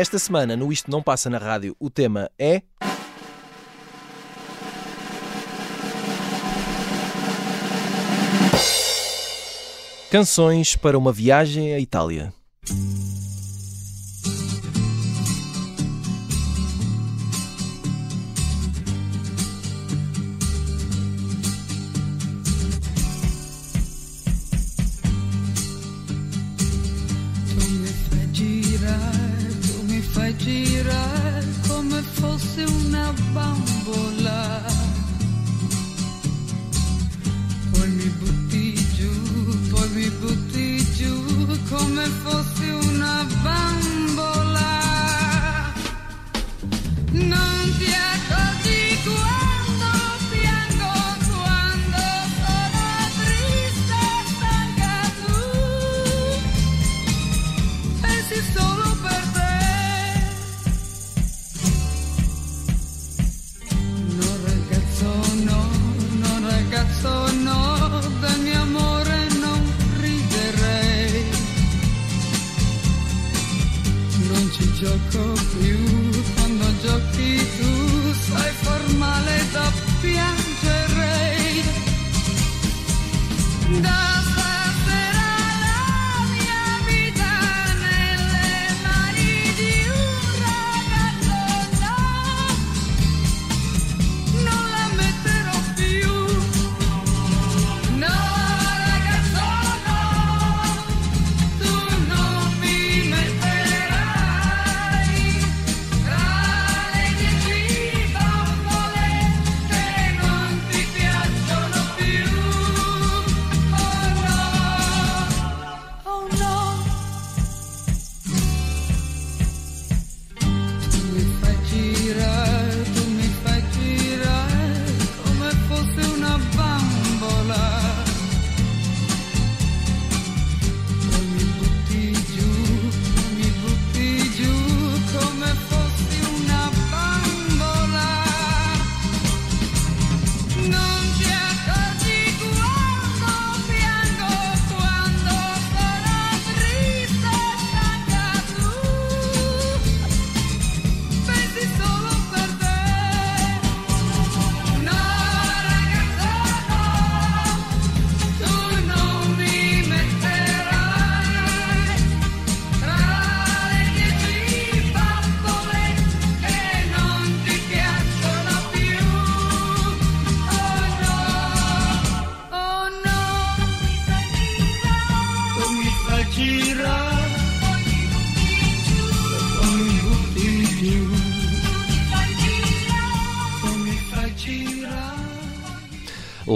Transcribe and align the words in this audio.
Esta 0.00 0.18
semana, 0.18 0.56
no 0.56 0.72
Isto 0.72 0.90
Não 0.90 1.02
Passa 1.02 1.28
na 1.28 1.36
Rádio, 1.36 1.76
o 1.78 1.90
tema 1.90 2.30
é. 2.38 2.62
Canções 10.10 10.74
para 10.74 10.96
uma 10.96 11.12
viagem 11.12 11.74
à 11.74 11.78
Itália. 11.78 12.32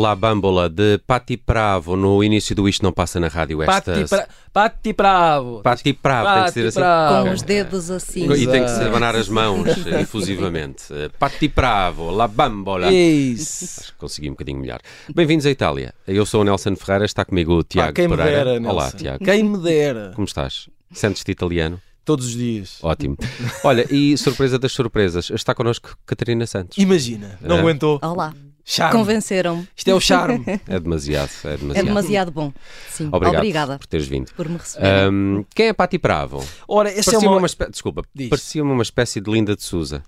La 0.05 0.15
Bambola 0.15 0.69
de 0.69 0.99
Patti 1.07 1.35
Pravo 1.39 1.97
no 1.97 2.23
início 2.23 2.55
do 2.55 2.69
Isto 2.69 2.83
Não 2.83 2.93
Passa 2.93 3.19
na 3.19 3.29
Rádio. 3.29 3.63
Esta... 3.63 3.73
Patti, 3.95 4.05
pra... 4.07 4.29
Patti 4.53 4.93
Bravo! 4.93 5.63
Patti 5.63 5.93
Pravo, 5.95 6.35
tem 6.35 6.45
que 6.45 6.51
ser 6.53 6.67
assim. 6.67 7.25
Com 7.25 7.31
os 7.33 7.41
dedos 7.41 7.91
assim. 7.91 8.31
E 8.35 8.47
tem 8.47 8.65
que 8.65 8.69
se 8.71 8.83
abanar 8.83 9.17
as 9.17 9.31
mãos 9.31 9.67
efusivamente. 9.99 10.85
Patti 11.19 11.49
Pravo, 11.49 12.11
La 12.11 12.29
Bambola. 12.29 12.93
Isso. 12.93 13.81
Acho 13.81 13.93
que 13.95 13.99
consegui 13.99 14.29
um 14.29 14.33
bocadinho 14.33 14.59
melhor. 14.61 14.79
Bem-vindos 15.15 15.47
à 15.47 15.51
Itália. 15.51 15.95
Eu 16.07 16.27
sou 16.27 16.43
o 16.43 16.45
Nelson 16.45 16.77
Ferreira, 16.77 17.07
está 17.07 17.25
comigo 17.25 17.55
o 17.61 17.65
Pá, 17.65 17.69
Tiago 17.71 17.95
quem 17.95 18.07
me 18.07 18.15
Pereira. 18.15 18.45
dera, 18.45 18.71
Olá, 18.71 18.83
Nelson. 18.83 18.97
Tiago. 18.99 19.25
Quem 19.25 19.43
me 19.43 19.57
dera. 19.57 20.13
Como 20.15 20.27
estás? 20.27 20.69
Sentes-te 20.93 21.33
italiano? 21.33 21.81
Todos 22.05 22.27
os 22.27 22.33
dias. 22.35 22.77
Ótimo. 22.83 23.17
Olha, 23.65 23.87
e 23.91 24.19
surpresa 24.19 24.59
das 24.59 24.73
surpresas, 24.73 25.31
está 25.31 25.55
connosco 25.55 25.97
Catarina 26.05 26.47
Santos. 26.47 26.77
Imagina, 26.77 27.39
não 27.41 27.57
É. 27.57 27.61
aguentou. 27.61 27.99
Olá. 28.03 28.35
Charme. 28.65 28.99
Convenceram-me. 28.99 29.69
Isto 29.77 29.91
é 29.91 29.95
o 29.95 30.01
charme. 30.01 30.43
É 30.67 30.81
demasiado, 30.81 31.31
é 31.45 31.49
É 31.53 31.57
demasiado. 31.59 31.85
demasiado 31.87 32.31
bom. 32.33 32.53
Sim. 32.91 33.09
Obrigado 33.13 33.35
Obrigada 33.37 33.79
por 33.79 33.87
teres 33.87 34.07
vindo. 34.07 34.33
por 34.35 34.49
me. 34.49 34.59
Ahm, 34.79 35.43
quem 35.55 35.67
é 35.69 35.73
Patti 35.75 35.99
Pravo? 35.99 36.43
Ora, 36.67 36.89
essa 36.89 37.01
é 37.01 37.05
Parecia-me 37.05 37.27
uma. 37.29 37.37
uma 37.39 37.47
espé- 37.47 37.69
Desculpa, 37.69 38.03
parecia-me 38.31 38.71
uma 38.73 38.83
espécie 38.83 39.21
de 39.21 39.31
Linda 39.31 39.55
de 39.55 39.63
Souza. 39.63 40.03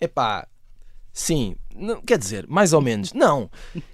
Epá, 0.00 0.46
sim. 1.18 1.54
Não, 1.80 2.00
quer 2.02 2.18
dizer, 2.18 2.44
mais 2.48 2.72
ou 2.72 2.80
menos. 2.80 3.12
Não. 3.12 3.48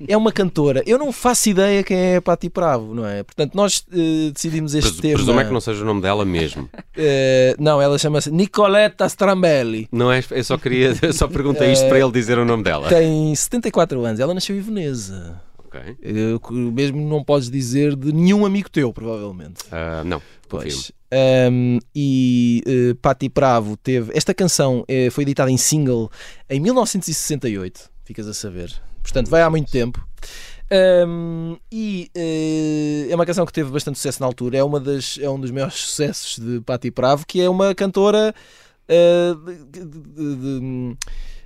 É 0.08 0.16
uma 0.16 0.32
cantora. 0.32 0.82
Eu 0.86 0.96
não 0.98 1.12
faço 1.12 1.50
ideia 1.50 1.82
quem 1.82 1.96
é 1.98 2.16
a 2.16 2.22
Patti 2.22 2.48
Bravo, 2.48 2.94
não 2.94 3.04
é? 3.06 3.22
Portanto, 3.22 3.54
nós 3.54 3.84
eh, 3.92 4.30
decidimos 4.32 4.74
este 4.74 4.88
Presu- 4.88 5.02
tema. 5.02 5.14
Presumo 5.16 5.40
é 5.40 5.44
que 5.44 5.52
não 5.52 5.60
seja 5.60 5.82
o 5.82 5.84
nome 5.86 6.00
dela 6.00 6.24
mesmo. 6.24 6.68
Eh, 6.96 7.56
não, 7.58 7.82
ela 7.82 7.98
chama-se 7.98 8.30
Nicoletta 8.30 9.04
Strambelli. 9.06 9.86
Não 9.92 10.10
é? 10.12 10.22
Eu 10.30 10.44
só 10.44 10.56
queria, 10.56 10.94
eu 11.02 11.12
só 11.12 11.26
perguntei 11.28 11.72
isto 11.72 11.86
para 11.88 11.98
ele 11.98 12.12
dizer 12.12 12.38
o 12.38 12.44
nome 12.44 12.62
dela. 12.62 12.88
Tem 12.88 13.34
74 13.34 14.02
anos. 14.04 14.20
Ela 14.20 14.32
nasceu 14.32 14.56
em 14.56 14.60
Veneza. 14.60 15.42
Ok. 15.58 15.80
Eh, 16.02 16.38
que 16.46 16.54
mesmo 16.54 17.06
não 17.06 17.22
podes 17.24 17.50
dizer 17.50 17.96
de 17.96 18.12
nenhum 18.12 18.46
amigo 18.46 18.70
teu, 18.70 18.92
provavelmente. 18.92 19.64
Ah, 19.72 20.02
não. 20.04 20.22
Pois. 20.48 20.92
Um, 21.50 21.78
e 21.94 22.62
uh, 22.66 22.94
Patti 22.96 23.28
Bravo 23.28 23.76
teve. 23.76 24.12
Esta 24.16 24.34
canção 24.34 24.84
eh, 24.88 25.10
foi 25.10 25.22
editada 25.22 25.50
em 25.50 25.56
single 25.56 26.10
em 26.50 26.58
1968, 26.60 27.90
ficas 28.04 28.26
a 28.26 28.34
saber. 28.34 28.72
Portanto, 29.02 29.28
vai 29.30 29.42
há 29.42 29.50
muito 29.50 29.70
tempo. 29.70 30.04
Um, 31.06 31.56
e 31.70 32.10
eh, 32.14 33.06
é 33.10 33.14
uma 33.14 33.26
canção 33.26 33.44
que 33.46 33.52
teve 33.52 33.70
bastante 33.70 33.96
sucesso 33.98 34.20
na 34.20 34.26
altura. 34.26 34.58
É, 34.58 34.64
uma 34.64 34.80
das, 34.80 35.18
é 35.20 35.28
um 35.28 35.38
dos 35.38 35.50
maiores 35.50 35.74
sucessos 35.74 36.38
de 36.38 36.60
Patti 36.62 36.90
Bravo, 36.90 37.24
que 37.26 37.40
é 37.40 37.48
uma 37.48 37.74
cantora. 37.74 38.34
eh, 38.88 39.34
de- 39.70 39.84
de- 39.84 40.00
de- 40.00 40.36
de- 40.36 40.96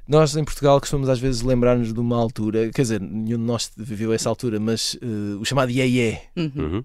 nós 0.09 0.35
em 0.35 0.43
Portugal 0.45 0.81
costumamos 0.81 1.09
às 1.11 1.21
vezes 1.21 1.43
lembrar-nos 1.43 1.93
de 1.93 2.01
uma 2.01 2.17
altura, 2.17 2.71
quer 2.71 2.83
dizer, 2.83 3.01
nenhum 3.01 3.37
de 3.39 3.45
nós 3.45 3.71
viveu 3.77 4.13
essa 4.13 4.29
altura, 4.29 4.59
mas 4.59 4.97
eh, 5.03 5.37
o 5.39 5.45
chamado 5.45 5.71
Iê 5.71 6.19
Uhum. 6.37 6.51
Uhum. 6.57 6.85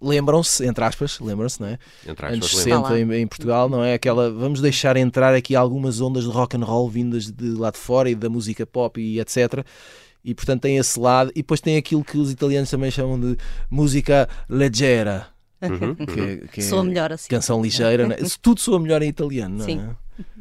Lembram-se, 0.00 0.64
entre 0.66 0.84
aspas, 0.84 1.18
lembram-se, 1.20 1.60
não 1.60 1.68
é? 1.68 1.78
Entre 2.06 2.26
Anos 2.26 2.46
aspas, 2.46 2.58
60 2.62 2.76
lembro. 2.76 2.92
lembro. 2.94 3.14
em, 3.16 3.22
em 3.22 3.26
Portugal, 3.26 3.68
não 3.68 3.82
é? 3.84 3.94
Aquela, 3.94 4.30
vamos 4.30 4.60
deixar 4.60 4.96
entrar 4.96 5.34
aqui 5.34 5.54
algumas 5.56 6.00
ondas 6.00 6.24
de 6.24 6.30
rock 6.30 6.56
and 6.56 6.64
roll 6.64 6.88
vindas 6.88 7.30
de 7.30 7.50
lá 7.52 7.70
de 7.70 7.78
fora 7.78 8.10
e 8.10 8.14
da 8.14 8.28
música 8.28 8.66
pop 8.66 9.00
e 9.00 9.18
etc. 9.20 9.64
E 10.24 10.34
portanto 10.34 10.60
tem 10.62 10.76
esse 10.76 10.98
lado, 11.00 11.30
e 11.30 11.36
depois 11.36 11.60
tem 11.60 11.76
aquilo 11.78 12.04
que 12.04 12.18
os 12.18 12.30
italianos 12.30 12.68
também 12.68 12.90
chamam 12.90 13.18
de 13.18 13.36
música 13.70 14.28
leggera, 14.48 15.28
Uhum, 15.62 15.94
que, 15.94 16.20
é- 16.20 16.36
que 16.50 16.60
é 16.60 16.62
Soa 16.62 16.82
melhor 16.82 17.12
assim. 17.12 17.28
canção 17.28 17.60
ligeira, 17.62 18.14
é? 18.14 18.22
Isso 18.22 18.38
Tudo 18.40 18.60
soa 18.60 18.78
melhor 18.80 19.02
em 19.02 19.08
italiano, 19.08 19.58
não 19.58 19.64
Sim. 19.64 19.80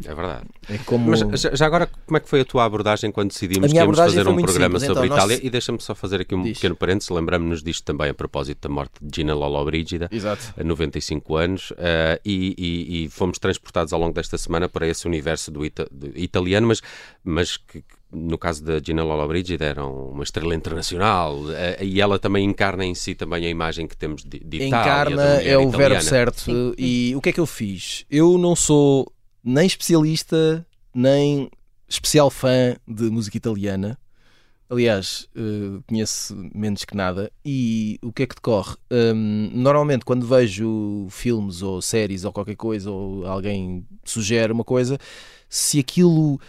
É? 0.06 0.14
Verdade. 0.16 0.46
É 0.70 0.78
como. 0.80 1.10
Mas 1.12 1.42
já, 1.42 1.56
já 1.56 1.66
agora, 1.66 1.90
como 2.06 2.18
é 2.18 2.20
que 2.20 2.30
foi 2.30 2.42
a 2.42 2.46
tua 2.46 2.64
abordagem 2.66 3.12
quando 3.12 3.30
decidimos 3.30 3.72
que 3.72 3.78
íamos 3.78 3.98
fazer 3.98 4.28
um 4.28 4.36
programa 4.42 4.80
simples. 4.80 4.96
sobre 4.98 5.06
Então, 5.08 5.18
nós- 5.18 5.26
Itália? 5.32 5.40
E 5.46 5.50
deixa-me 5.50 5.80
só 5.82 5.94
fazer 5.96 6.22
aqui 6.22 6.36
um 6.36 6.44
Diz. 6.44 6.58
pequeno 6.58 6.76
parênteses. 6.76 7.10
Lembramos-nos 7.10 7.62
disto 7.64 7.84
também 7.84 8.10
a 8.10 8.14
propósito 8.14 8.68
da 8.68 8.74
morte 8.74 8.94
de 9.02 9.16
Gina 9.16 9.34
Lollobrigida. 9.34 10.08
Exato. 10.12 10.54
a 10.58 10.64
95 10.64 11.36
anos, 11.36 11.74
eh, 11.78 12.20
e, 12.26 12.56
e- 12.58 13.06
e 13.06 13.10
fomos 13.10 13.40
transportados 13.40 13.94
ao 13.94 14.00
longo 14.00 14.14
desta 14.14 14.38
semana 14.38 14.68
para 14.70 14.88
esse 14.88 15.08
universo 15.08 15.52
do, 15.52 15.66
ita- 15.66 15.88
do 15.92 16.12
italiano, 16.18 16.68
mas, 16.68 16.82
mas 17.24 17.58
que, 17.58 17.84
no 18.12 18.38
caso 18.38 18.64
da 18.64 18.80
Gina 18.80 19.04
Lollobrigida 19.04 19.66
era 19.66 19.86
uma 19.86 20.24
estrela 20.24 20.56
internacional 20.56 21.38
eh, 21.52 21.78
e 21.84 22.02
ela 22.02 22.18
também 22.18 22.44
encarna 22.46 22.84
em 22.86 22.96
si 22.96 23.14
também 23.16 23.46
a 23.46 23.50
imagem 23.50 23.88
que 23.88 23.96
temos 23.96 24.24
de, 24.24 24.40
de 24.40 24.58
Itália. 24.58 24.68
Encarna 24.68 25.24
é 25.44 25.58
o 25.58 25.62
verbo 25.70 25.76
italiana. 25.78 26.02
certo. 26.02 26.42
Sim. 26.42 26.74
E 26.78 27.14
o 27.16 27.22
que 27.22 27.30
é 27.30 27.32
que 27.34 27.40
eu 27.40 27.46
fiz? 27.46 28.06
Eu 28.10 28.38
não 28.38 28.56
sou 28.56 29.12
nem 29.44 29.66
especialista, 29.66 30.66
nem 30.94 31.50
especial 31.88 32.30
fã 32.30 32.76
de 32.88 33.10
música 33.10 33.38
italiana. 33.38 33.98
Aliás, 34.70 35.28
eh, 35.36 35.82
conheço 35.88 36.36
menos 36.54 36.86
que 36.86 36.96
nada. 36.96 37.32
E 37.44 37.98
o 38.04 38.14
que 38.14 38.24
é 38.24 38.28
que 38.28 38.36
decorre? 38.36 38.76
Hum, 38.92 39.50
normalmente, 39.52 40.06
quando 40.06 40.28
vejo 40.28 41.08
filmes 41.10 41.64
ou 41.64 41.82
séries 41.82 42.24
ou 42.24 42.32
qualquer 42.32 42.56
coisa, 42.56 42.92
ou 42.92 43.26
alguém 43.26 43.84
sugere 44.06 44.54
uma 44.54 44.64
coisa, 44.64 45.00
se 45.50 45.80
aquilo 45.80 46.40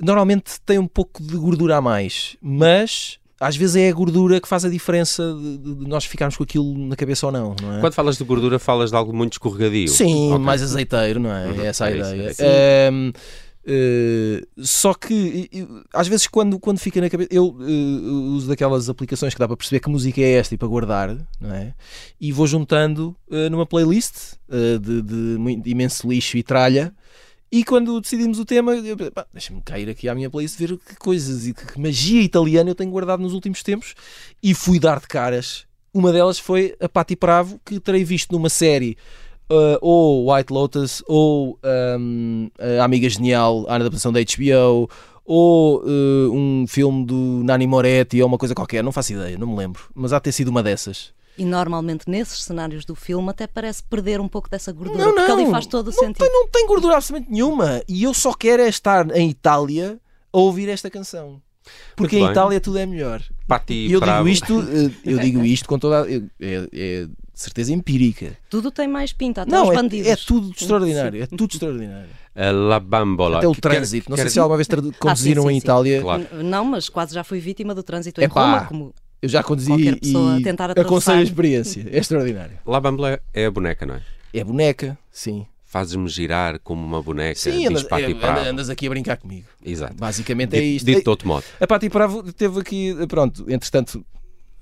normalmente 0.00 0.58
tem 0.64 0.78
um 0.78 0.86
pouco 0.88 1.22
de 1.22 1.36
gordura 1.36 1.76
a 1.76 1.80
mais, 1.82 2.36
mas 2.40 3.19
às 3.40 3.56
vezes 3.56 3.74
é 3.76 3.88
a 3.88 3.92
gordura 3.92 4.38
que 4.40 4.46
faz 4.46 4.64
a 4.66 4.68
diferença 4.68 5.34
de, 5.34 5.56
de- 5.58 5.74
de 5.76 5.88
nós 5.88 6.04
ficarmos 6.04 6.36
com 6.36 6.42
aquilo 6.44 6.76
na 6.86 6.94
cabeça 6.94 7.24
ou 7.26 7.32
não, 7.32 7.56
não 7.60 7.78
é? 7.78 7.80
Quando 7.80 7.94
falas 7.94 8.18
de 8.18 8.24
gordura, 8.24 8.58
falas 8.58 8.90
de 8.90 8.96
algo 8.96 9.12
muito 9.16 9.32
escorregadio. 9.32 9.88
Sim, 9.88 10.32
Ok. 10.32 10.44
mais 10.44 10.62
azeiteiro, 10.62 11.18
não 11.18 11.30
é? 11.34 11.46
Uhum, 11.48 11.60
É 11.62 11.66
essa 11.66 11.86
a 11.86 11.90
é 11.90 11.96
isso, 11.98 12.14
ideia. 12.14 12.28
é 12.28 12.30
isso. 12.32 12.42
Ehm, 12.44 13.12
eh, 13.66 14.42
só 14.58 14.94
que 14.94 15.14
e- 15.14 15.58
e, 15.60 15.68
às 15.92 16.08
vezes 16.08 16.26
quando, 16.26 16.58
quando 16.58 16.78
fica 16.78 17.00
na 17.00 17.10
cabeça 17.10 17.28
eu 17.32 17.56
eh, 17.60 17.64
uso 18.34 18.48
daquelas 18.48 18.88
aplicações 18.88 19.34
que 19.34 19.38
dá 19.38 19.46
para 19.46 19.56
perceber 19.56 19.80
que 19.80 19.90
música 19.90 20.20
é 20.20 20.32
esta 20.32 20.54
e 20.54 20.58
para 20.58 20.66
guardar 20.68 21.14
não 21.40 21.54
é? 21.54 21.74
e 22.20 22.32
vou 22.32 22.46
juntando 22.46 23.14
eh, 23.30 23.48
numa 23.50 23.66
playlist 23.66 24.34
eh, 24.50 24.78
de, 24.78 25.02
de 25.02 25.14
muito- 25.38 25.68
imenso 25.68 26.08
lixo 26.08 26.36
e 26.38 26.42
tralha 26.42 26.92
e 27.50 27.64
quando 27.64 28.00
decidimos 28.00 28.38
o 28.38 28.44
tema 28.44 28.74
eu 28.74 28.96
pensei, 28.96 29.10
"Pá, 29.10 29.26
deixa-me 29.32 29.60
cair 29.62 29.88
aqui 29.88 30.08
à 30.08 30.14
minha 30.14 30.30
playlist 30.30 30.58
ver 30.58 30.76
que 30.78 30.96
coisas 30.96 31.46
e 31.46 31.54
que 31.54 31.80
magia 31.80 32.22
italiana 32.22 32.70
eu 32.70 32.74
tenho 32.74 32.90
guardado 32.90 33.22
nos 33.22 33.32
últimos 33.32 33.62
tempos 33.62 33.94
e 34.42 34.54
fui 34.54 34.78
dar 34.78 35.00
de 35.00 35.06
caras 35.06 35.66
uma 35.92 36.12
delas 36.12 36.38
foi 36.38 36.76
a 36.80 36.88
Patti 36.88 37.16
Pravo 37.16 37.60
que 37.64 37.80
terei 37.80 38.04
visto 38.04 38.32
numa 38.32 38.48
série 38.48 38.96
Uh, 39.52 39.74
ou 39.80 40.32
White 40.32 40.52
Lotus, 40.52 41.02
ou 41.08 41.58
um, 41.98 42.48
a 42.78 42.84
Amiga 42.84 43.10
Genial, 43.10 43.66
a 43.68 43.74
adaptação 43.74 44.12
da 44.12 44.20
HBO, 44.20 44.88
ou 45.24 45.82
uh, 45.82 46.32
um 46.32 46.66
filme 46.68 47.04
do 47.04 47.42
Nani 47.42 47.66
Moretti, 47.66 48.22
ou 48.22 48.28
uma 48.28 48.38
coisa 48.38 48.54
qualquer, 48.54 48.84
não 48.84 48.92
faço 48.92 49.12
ideia, 49.12 49.36
não 49.36 49.48
me 49.48 49.56
lembro. 49.56 49.82
Mas 49.92 50.12
há 50.12 50.18
de 50.18 50.22
ter 50.22 50.32
sido 50.32 50.48
uma 50.48 50.62
dessas. 50.62 51.12
E 51.38 51.44
normalmente 51.44 52.08
nesses 52.08 52.42
cenários 52.44 52.84
do 52.84 52.94
filme 52.94 53.30
até 53.30 53.46
parece 53.46 53.82
perder 53.82 54.20
um 54.20 54.28
pouco 54.28 54.50
dessa 54.50 54.72
gordura, 54.72 55.04
Não, 55.04 55.14
porque 55.14 55.28
não, 55.28 55.38
ali 55.40 55.50
faz 55.50 55.66
todo 55.66 55.88
o 55.88 55.90
não 55.90 55.98
sentido. 55.98 56.18
Tem, 56.18 56.30
não 56.32 56.48
tem 56.48 56.66
gordura 56.66 56.96
absolutamente 56.96 57.32
nenhuma. 57.32 57.82
E 57.88 58.02
eu 58.02 58.12
só 58.12 58.32
quero 58.34 58.62
é 58.62 58.68
estar 58.68 59.10
em 59.16 59.30
Itália 59.30 59.98
a 60.32 60.38
ouvir 60.38 60.68
esta 60.68 60.90
canção. 60.90 61.40
Porque 61.96 62.18
em. 62.18 62.26
Itália 62.26 62.60
tudo 62.60 62.78
é 62.78 62.86
melhor. 62.86 63.22
Patti 63.46 63.72
E 63.74 63.92
eu 63.92 64.00
Bravo. 64.00 64.24
digo 64.24 64.28
isto, 64.34 64.58
uh, 64.60 64.92
eu 65.04 65.18
digo 65.18 65.44
isto 65.44 65.68
com 65.68 65.78
toda 65.78 66.02
a, 66.02 66.10
é, 66.10 66.20
é 66.72 67.08
certeza 67.32 67.72
empírica. 67.72 68.36
Tudo 68.50 68.70
tem 68.70 68.88
mais 68.88 69.12
pinta, 69.12 69.42
até 69.42 69.50
Não, 69.50 69.64
os 69.64 69.70
é, 69.70 69.74
bandidos. 69.74 70.06
é 70.08 70.16
tudo 70.16 70.50
extraordinário. 70.50 71.22
É 71.22 71.26
tudo 71.26 71.52
extraordinário. 71.52 72.10
A 72.34 72.50
La 72.50 72.80
Bambola. 72.80 73.38
Até 73.38 73.48
o 73.48 73.52
Que 73.52 73.60
quer- 73.60 73.70
trânsito. 73.70 74.10
Não 74.10 74.16
sei 74.16 74.26
quer- 74.26 74.30
se 74.30 74.38
alguma 74.40 74.56
vez 74.56 74.68
conduziram 74.98 75.42
sim, 75.44 75.48
em 75.48 75.52
sim. 75.52 75.58
Itália. 75.58 76.00
Claro. 76.02 76.26
Não, 76.44 76.64
mas 76.64 76.88
quase 76.88 77.14
já 77.14 77.24
fui 77.24 77.40
vítima 77.40 77.74
do 77.74 77.82
trânsito 77.82 78.20
em 78.20 78.24
Epá. 78.24 78.42
Roma, 78.42 78.66
como 78.66 78.94
Eu 79.22 79.28
já 79.28 79.42
conduzi 79.42 79.68
Qualquer 79.68 80.00
pessoa 80.00 80.38
e 80.38 80.42
tentar 80.42 80.70
aconselho 80.70 81.20
a 81.20 81.22
experiência. 81.22 81.86
É 81.90 81.98
extraordinário. 81.98 82.58
La 82.64 82.80
Bambola 82.80 83.20
é 83.34 83.46
a 83.46 83.50
boneca, 83.50 83.84
não 83.84 83.96
é? 83.96 84.02
É 84.32 84.42
boneca, 84.44 84.98
sim. 85.10 85.46
Fazes-me 85.64 86.08
girar 86.08 86.58
como 86.60 86.84
uma 86.84 87.00
boneca, 87.00 87.38
Sim, 87.38 87.66
andas, 87.66 87.86
é, 87.88 88.48
andas 88.48 88.68
aqui 88.70 88.86
a 88.86 88.90
brincar 88.90 89.16
comigo. 89.16 89.46
Exato. 89.64 89.94
Basicamente 89.94 90.56
é 90.56 90.62
isto. 90.62 90.84
dito 90.84 91.04
de 91.04 91.08
outro 91.08 91.28
modo. 91.28 91.44
A 91.60 91.66
Patti 91.66 91.88
Bravo 91.88 92.32
teve 92.32 92.58
aqui, 92.58 92.92
pronto, 93.06 93.44
entretanto, 93.48 94.04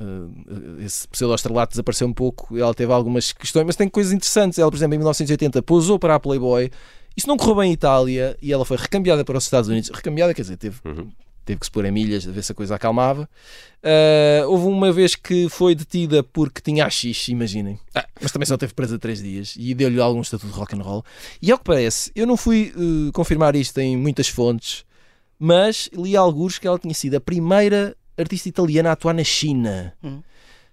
eh, 0.00 0.84
esse 0.84 1.08
pseudo-estrelato 1.08 1.70
desapareceu 1.70 2.06
um 2.06 2.12
pouco. 2.12 2.58
Ela 2.58 2.74
teve 2.74 2.92
algumas 2.92 3.32
questões, 3.32 3.64
mas 3.64 3.76
tem 3.76 3.88
coisas 3.88 4.12
interessantes. 4.12 4.58
Ela, 4.58 4.70
por 4.70 4.76
exemplo, 4.76 4.96
em 4.96 4.98
1980 4.98 5.62
pousou 5.62 5.98
para 5.98 6.14
a 6.14 6.20
Playboy. 6.20 6.70
Isso 7.16 7.26
não 7.26 7.36
correu 7.36 7.56
bem 7.56 7.70
em 7.70 7.72
Itália 7.72 8.36
e 8.40 8.52
ela 8.52 8.64
foi 8.64 8.76
recambiada 8.76 9.24
para 9.24 9.38
os 9.38 9.44
Estados 9.44 9.68
Unidos. 9.68 9.90
Recambiada, 9.92 10.34
quer 10.34 10.42
dizer, 10.42 10.56
teve, 10.56 10.76
Uhum. 10.84 11.08
Teve 11.48 11.60
que 11.60 11.66
se 11.66 11.72
pôr 11.72 11.86
em 11.86 11.90
milhas 11.90 12.28
a 12.28 12.30
ver 12.30 12.42
se 12.42 12.52
a 12.52 12.54
coisa 12.54 12.74
acalmava. 12.74 13.28
Ah, 13.82 14.46
houve 14.46 14.66
uma 14.66 14.92
vez 14.92 15.14
que 15.14 15.48
foi 15.48 15.74
detida 15.74 16.22
porque 16.22 16.60
tinha 16.60 16.84
AX, 16.84 17.28
imaginem. 17.28 17.78
Ah. 17.94 18.06
Mas 18.20 18.30
também 18.30 18.46
só 18.46 18.56
teve 18.56 18.74
presa 18.74 18.98
três 18.98 19.22
dias 19.22 19.54
e 19.56 19.74
deu-lhe 19.74 20.00
algum 20.00 20.20
estatuto 20.20 20.52
de 20.52 20.58
rock 20.58 20.76
and 20.76 20.82
roll. 20.82 21.04
E 21.40 21.50
ao 21.50 21.58
que 21.58 21.64
parece, 21.64 22.12
eu 22.14 22.26
não 22.26 22.36
fui 22.36 22.72
eh, 22.76 23.12
confirmar 23.12 23.56
isto 23.56 23.78
em 23.78 23.96
muitas 23.96 24.28
fontes, 24.28 24.84
mas 25.38 25.88
li 25.94 26.16
alguns 26.16 26.58
que 26.58 26.66
ela 26.66 26.78
tinha 26.78 26.94
sido 26.94 27.14
a 27.14 27.20
primeira 27.20 27.96
artista 28.18 28.48
italiana 28.48 28.90
a 28.90 28.92
atuar 28.92 29.14
na 29.14 29.24
China. 29.24 29.94
Hum. 30.02 30.20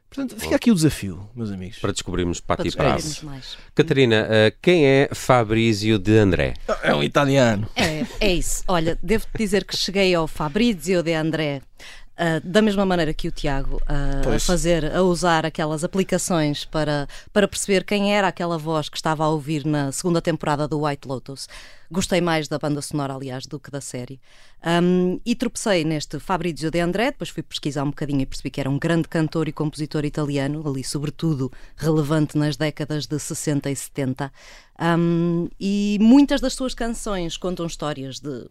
Portanto, 0.10 0.40
fica 0.40 0.56
aqui 0.56 0.72
o 0.72 0.76
desafio, 0.76 1.30
meus 1.36 1.52
amigos. 1.52 1.80
Para 1.80 1.92
descobrirmos 1.92 2.40
descobrirmos 2.40 3.22
mais. 3.22 3.58
Catarina, 3.74 4.28
eh, 4.30 4.54
quem 4.62 4.86
é 4.86 5.10
Fabrício 5.12 6.00
de 6.00 6.18
André? 6.18 6.54
É 6.82 6.96
um 6.96 7.04
italiano. 7.04 7.68
É, 7.76 8.06
é 8.20 8.34
isso. 8.34 8.64
Olha, 8.68 8.98
devo 9.04 9.26
dizer 9.38 9.66
que 9.66 9.76
cheguei 9.76 10.16
ao 10.16 10.26
Fabrizio 10.28 11.04
de 11.04 11.14
André 11.14 11.62
ah, 12.18 12.40
da 12.42 12.62
mesma 12.62 12.86
maneira 12.86 13.14
que 13.14 13.28
o 13.28 13.32
Tiago 13.32 13.82
ah, 13.88 14.36
a 14.36 14.40
fazer, 14.40 14.96
a 14.96 15.02
usar 15.04 15.46
aquelas 15.46 15.84
aplicações 15.84 16.64
para, 16.64 17.08
para 17.34 17.48
perceber 17.48 17.84
quem 17.84 18.16
era 18.16 18.28
aquela 18.28 18.58
voz 18.58 18.88
que 18.88 18.96
estava 18.96 19.26
a 19.26 19.30
ouvir 19.30 19.66
na 19.66 19.92
segunda 19.92 20.22
temporada 20.22 20.68
do 20.68 20.82
White 20.86 21.08
Lotus. 21.08 21.50
Gostei 21.92 22.22
mais 22.22 22.48
da 22.48 22.58
banda 22.58 22.82
sonora, 22.82 23.14
aliás, 23.14 23.46
do 23.46 23.60
que 23.60 23.70
da 23.70 23.82
série. 23.82 24.20
Um, 24.66 25.20
e 25.26 25.36
tropecei 25.36 25.84
neste 25.84 26.20
Fabrizio 26.20 26.72
de 26.72 26.80
André, 26.80 27.12
depois 27.12 27.30
fui 27.30 27.44
pesquisar 27.44 27.84
um 27.84 27.90
bocadinho 27.90 28.22
e 28.22 28.26
percebi 28.26 28.50
que 28.50 28.60
era 28.60 28.70
um 28.70 28.80
grande 28.80 29.08
cantor 29.08 29.48
e 29.48 29.52
compositor 29.52 30.06
italiano, 30.06 30.68
ali 30.68 30.84
sobretudo 30.84 31.52
relevante 31.76 32.38
nas 32.38 32.56
décadas 32.58 33.06
de 33.06 33.20
60 33.20 33.70
e 33.70 33.76
70. 33.76 34.32
Um, 34.98 35.48
e 35.60 35.98
muitas 36.02 36.42
das 36.42 36.54
suas 36.54 36.74
canções 36.74 37.38
contam 37.38 37.66
histórias 37.66 38.20
de 38.20 38.50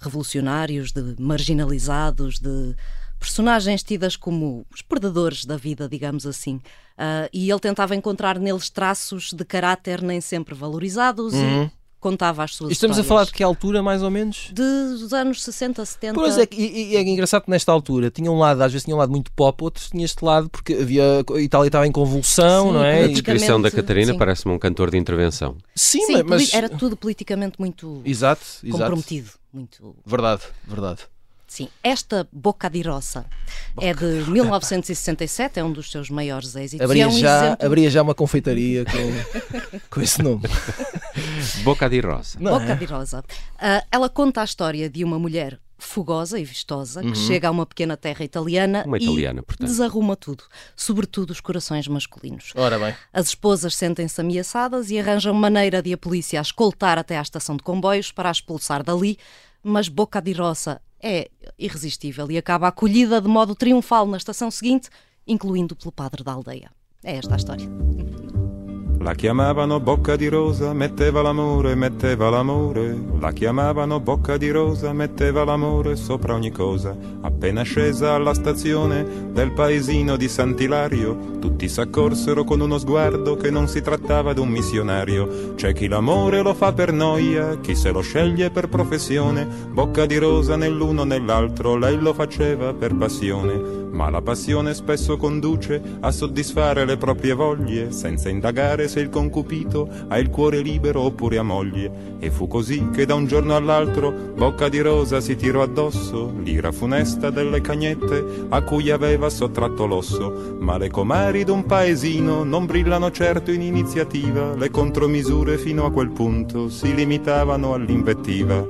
revolucionários, 0.00 0.92
de 0.92 1.14
marginalizados, 1.18 2.38
de 2.38 2.74
personagens 3.18 3.84
tidas 3.84 4.16
como 4.16 4.66
os 4.74 4.82
perdedores 4.82 5.44
da 5.44 5.56
vida, 5.56 5.88
digamos 5.88 6.26
assim. 6.26 6.60
Ah, 6.98 7.28
e 7.32 7.50
ele 7.50 7.60
tentava 7.60 7.94
encontrar 7.94 8.38
neles 8.38 8.68
traços 8.68 9.32
de 9.32 9.44
caráter 9.44 10.02
nem 10.02 10.20
sempre 10.20 10.54
valorizados 10.54 11.32
e 11.34 11.70
contava 12.02 12.42
as 12.42 12.54
suas 12.56 12.70
E 12.70 12.72
estamos 12.74 12.98
a 12.98 13.04
falar 13.04 13.24
de 13.24 13.32
que 13.32 13.42
altura, 13.42 13.82
mais 13.82 14.02
ou 14.02 14.10
menos? 14.10 14.50
dos 14.52 15.12
anos 15.12 15.42
60, 15.42 15.84
70. 15.84 16.14
Pois 16.14 16.36
é, 16.36 16.46
e, 16.52 16.92
e 16.92 16.96
é 16.96 17.00
engraçado 17.02 17.44
que 17.44 17.50
nesta 17.50 17.70
altura 17.72 18.10
tinha 18.10 18.30
um 18.30 18.38
lado, 18.38 18.60
às 18.60 18.72
vezes 18.72 18.84
tinha 18.84 18.94
um 18.94 18.98
lado 18.98 19.10
muito 19.12 19.30
pop, 19.32 19.62
outros 19.62 19.88
tinha 19.88 20.04
este 20.04 20.22
lado 20.24 20.50
porque 20.50 20.74
havia, 20.74 21.02
a 21.34 21.40
Itália 21.40 21.68
estava 21.68 21.86
em 21.86 21.92
convulsão, 21.92 22.66
Sim, 22.66 22.72
não 22.74 22.80
A 22.80 22.88
é? 22.88 23.04
E- 23.06 23.08
descrição 23.12 23.62
da 23.62 23.70
Catarina 23.70 24.14
parece-me 24.18 24.52
um 24.52 24.58
cantor 24.58 24.90
de 24.90 24.98
intervenção. 24.98 25.56
Sim, 25.74 26.00
Sim, 26.06 26.22
mas. 26.24 26.52
era 26.52 26.68
tudo 26.68 26.96
politicamente 26.96 27.54
muito 27.58 28.02
Exato, 28.04 28.42
exato. 28.64 28.82
comprometido. 28.82 29.30
Muito 29.52 29.94
Verdade, 30.04 30.42
verdade. 30.66 31.00
Sim, 31.52 31.68
esta 31.82 32.26
Boca 32.32 32.70
di 32.70 32.80
Rosa 32.80 33.26
é 33.78 33.92
de 33.92 34.24
1967, 34.30 35.60
é 35.60 35.62
um 35.62 35.70
dos 35.70 35.90
seus 35.90 36.08
maiores 36.08 36.56
êxitos. 36.56 36.80
e 36.80 36.82
Abria, 36.82 37.04
é 37.04 37.06
um 37.06 37.10
já, 37.10 37.44
exemplo... 37.44 37.66
abria 37.66 37.90
já 37.90 38.00
uma 38.00 38.14
confeitaria 38.14 38.86
com, 38.86 39.78
com 39.90 40.00
esse 40.00 40.22
nome. 40.22 40.40
Boca 41.62 41.90
di 41.90 42.00
Rosa. 42.00 42.38
Não 42.40 42.52
Boca 42.58 42.72
é? 42.72 42.74
di 42.74 42.86
Rosa. 42.86 43.22
Ah, 43.58 43.84
ela 43.92 44.08
conta 44.08 44.40
a 44.40 44.44
história 44.44 44.88
de 44.88 45.04
uma 45.04 45.18
mulher 45.18 45.60
fogosa 45.76 46.40
e 46.40 46.44
vistosa 46.44 47.02
que 47.02 47.14
chega 47.14 47.48
a 47.48 47.50
uma 47.50 47.66
pequena 47.66 47.98
terra 47.98 48.24
italiana 48.24 48.84
Uma 48.86 48.96
e 48.96 49.02
italiana, 49.02 49.42
portanto. 49.42 49.68
desarruma 49.68 50.16
tudo, 50.16 50.44
sobretudo 50.74 51.32
os 51.32 51.40
corações 51.40 51.86
masculinos. 51.86 52.54
Ora 52.56 52.78
bem. 52.78 52.94
As 53.12 53.26
esposas 53.26 53.74
sentem-se 53.74 54.18
ameaçadas 54.18 54.90
e 54.90 54.98
arranjam 54.98 55.34
maneira 55.34 55.82
de 55.82 55.92
a 55.92 55.98
polícia 55.98 56.38
a 56.38 56.42
escoltar 56.42 56.96
até 56.96 57.18
à 57.18 57.20
estação 57.20 57.58
de 57.58 57.62
comboios 57.62 58.10
para 58.10 58.30
a 58.30 58.32
expulsar 58.32 58.82
dali, 58.82 59.18
mas 59.62 59.86
Boca 59.86 60.18
di 60.22 60.32
Rosa 60.32 60.80
é 61.02 61.28
irresistível 61.58 62.30
e 62.30 62.38
acaba 62.38 62.68
acolhida 62.68 63.20
de 63.20 63.28
modo 63.28 63.54
triunfal 63.54 64.06
na 64.06 64.16
estação 64.16 64.50
seguinte, 64.50 64.88
incluindo 65.26 65.74
pelo 65.74 65.92
padre 65.92 66.22
da 66.22 66.32
aldeia. 66.32 66.70
É 67.02 67.16
esta 67.16 67.34
a 67.34 67.36
história. 67.36 67.68
La 69.02 69.14
chiamavano 69.14 69.80
bocca 69.80 70.14
di 70.14 70.28
rosa, 70.28 70.72
metteva 70.72 71.22
l'amore, 71.22 71.74
metteva 71.74 72.30
l'amore. 72.30 72.96
La 73.18 73.32
chiamavano 73.32 73.98
bocca 73.98 74.36
di 74.36 74.48
rosa, 74.48 74.92
metteva 74.92 75.42
l'amore 75.42 75.96
sopra 75.96 76.34
ogni 76.34 76.52
cosa. 76.52 76.96
Appena 77.22 77.62
scesa 77.62 78.14
alla 78.14 78.32
stazione 78.32 79.32
del 79.32 79.50
paesino 79.50 80.14
di 80.14 80.28
Sant'Ilario, 80.28 81.38
tutti 81.40 81.68
s'accorsero 81.68 82.44
con 82.44 82.60
uno 82.60 82.78
sguardo 82.78 83.34
che 83.34 83.50
non 83.50 83.66
si 83.66 83.82
trattava 83.82 84.34
d'un 84.34 84.48
missionario. 84.48 85.54
C'è 85.56 85.72
chi 85.72 85.88
l'amore 85.88 86.40
lo 86.40 86.54
fa 86.54 86.72
per 86.72 86.92
noia, 86.92 87.58
chi 87.58 87.74
se 87.74 87.90
lo 87.90 88.02
sceglie 88.02 88.50
per 88.50 88.68
professione. 88.68 89.48
Bocca 89.68 90.06
di 90.06 90.16
rosa 90.16 90.54
nell'uno 90.54 91.02
nell'altro, 91.02 91.74
lei 91.74 91.98
lo 91.98 92.14
faceva 92.14 92.72
per 92.72 92.94
passione. 92.94 93.81
Ma 93.92 94.08
la 94.08 94.22
passione 94.22 94.72
spesso 94.74 95.16
conduce 95.16 95.80
a 96.00 96.10
soddisfare 96.10 96.84
le 96.84 96.96
proprie 96.96 97.34
voglie, 97.34 97.92
senza 97.92 98.30
indagare 98.30 98.88
se 98.88 99.00
il 99.00 99.10
concupito 99.10 99.88
ha 100.08 100.18
il 100.18 100.30
cuore 100.30 100.60
libero 100.60 101.02
oppure 101.02 101.36
ha 101.38 101.42
moglie. 101.42 102.16
E 102.18 102.30
fu 102.30 102.48
così 102.48 102.88
che 102.92 103.04
da 103.04 103.14
un 103.14 103.26
giorno 103.26 103.54
all'altro 103.54 104.10
Bocca 104.10 104.68
di 104.68 104.80
Rosa 104.80 105.20
si 105.20 105.36
tirò 105.36 105.62
addosso 105.62 106.32
l'ira 106.42 106.72
funesta 106.72 107.30
delle 107.30 107.60
cagnette 107.60 108.46
a 108.48 108.62
cui 108.62 108.90
aveva 108.90 109.28
sottratto 109.28 109.86
l'osso. 109.86 110.56
Ma 110.58 110.78
le 110.78 110.88
comari 110.88 111.44
d'un 111.44 111.66
paesino 111.66 112.44
non 112.44 112.64
brillano 112.64 113.10
certo 113.10 113.50
in 113.50 113.60
iniziativa, 113.60 114.54
le 114.54 114.70
contromisure 114.70 115.58
fino 115.58 115.84
a 115.84 115.92
quel 115.92 116.10
punto 116.10 116.70
si 116.70 116.94
limitavano 116.94 117.74
all'invettiva. 117.74 118.66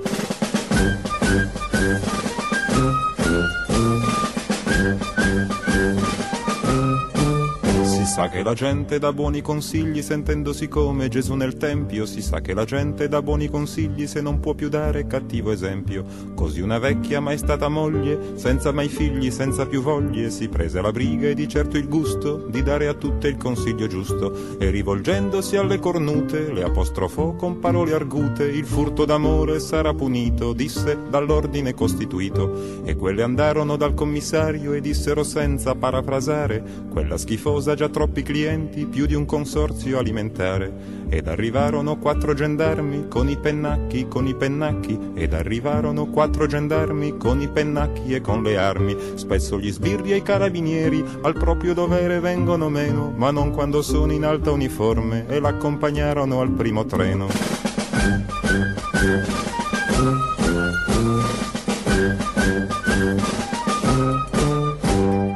Sa 8.12 8.28
che 8.28 8.42
la 8.42 8.52
gente 8.52 8.98
dà 8.98 9.10
buoni 9.10 9.40
consigli 9.40 10.02
sentendosi 10.02 10.68
come 10.68 11.08
Gesù 11.08 11.32
nel 11.32 11.56
Tempio, 11.56 12.04
si 12.04 12.20
sa 12.20 12.42
che 12.42 12.52
la 12.52 12.66
gente 12.66 13.08
dà 13.08 13.22
buoni 13.22 13.48
consigli 13.48 14.06
se 14.06 14.20
non 14.20 14.38
può 14.38 14.52
più 14.52 14.68
dare 14.68 15.06
cattivo 15.06 15.50
esempio. 15.50 16.04
Così 16.34 16.60
una 16.60 16.78
vecchia 16.78 17.20
mai 17.20 17.38
stata 17.38 17.68
moglie, 17.68 18.34
senza 18.34 18.70
mai 18.70 18.88
figli, 18.88 19.30
senza 19.30 19.64
più 19.64 19.80
voglie, 19.80 20.28
si 20.28 20.50
prese 20.50 20.82
la 20.82 20.92
briga 20.92 21.28
e 21.28 21.34
di 21.34 21.48
certo 21.48 21.78
il 21.78 21.88
gusto 21.88 22.44
di 22.50 22.62
dare 22.62 22.86
a 22.86 22.92
tutte 22.92 23.28
il 23.28 23.38
consiglio 23.38 23.86
giusto. 23.86 24.58
E 24.58 24.68
rivolgendosi 24.68 25.56
alle 25.56 25.78
cornute, 25.78 26.52
le 26.52 26.64
apostrofò 26.64 27.32
con 27.32 27.60
parole 27.60 27.94
argute, 27.94 28.44
il 28.44 28.66
furto 28.66 29.06
d'amore 29.06 29.58
sarà 29.58 29.94
punito, 29.94 30.52
disse 30.52 30.98
dall'ordine 31.08 31.72
costituito. 31.72 32.82
E 32.84 32.94
quelle 32.94 33.22
andarono 33.22 33.76
dal 33.76 33.94
commissario 33.94 34.74
e 34.74 34.82
dissero 34.82 35.22
senza 35.22 35.74
parafrasare, 35.74 36.62
quella 36.90 37.16
schifosa 37.16 37.74
già 37.74 37.88
troppi 38.02 38.24
clienti, 38.24 38.84
più 38.86 39.06
di 39.06 39.14
un 39.14 39.24
consorzio 39.24 39.96
alimentare. 40.00 40.72
Ed 41.08 41.28
arrivarono 41.28 41.98
quattro 41.98 42.34
gendarmi 42.34 43.06
con 43.06 43.28
i 43.28 43.36
pennacchi, 43.36 44.08
con 44.08 44.26
i 44.26 44.34
pennacchi, 44.34 44.98
ed 45.14 45.32
arrivarono 45.32 46.06
quattro 46.06 46.46
gendarmi 46.46 47.16
con 47.16 47.40
i 47.40 47.46
pennacchi 47.46 48.12
e 48.12 48.20
con 48.20 48.42
le 48.42 48.56
armi. 48.56 48.96
Spesso 49.14 49.56
gli 49.56 49.70
sbirri 49.70 50.10
e 50.10 50.16
i 50.16 50.22
carabinieri 50.22 51.04
al 51.20 51.34
proprio 51.34 51.74
dovere 51.74 52.18
vengono 52.18 52.68
meno, 52.68 53.12
ma 53.14 53.30
non 53.30 53.52
quando 53.52 53.82
sono 53.82 54.10
in 54.10 54.24
alta 54.24 54.50
uniforme 54.50 55.26
e 55.28 55.38
l'accompagnarono 55.38 56.40
al 56.40 56.50
primo 56.50 56.84
treno. 56.84 57.28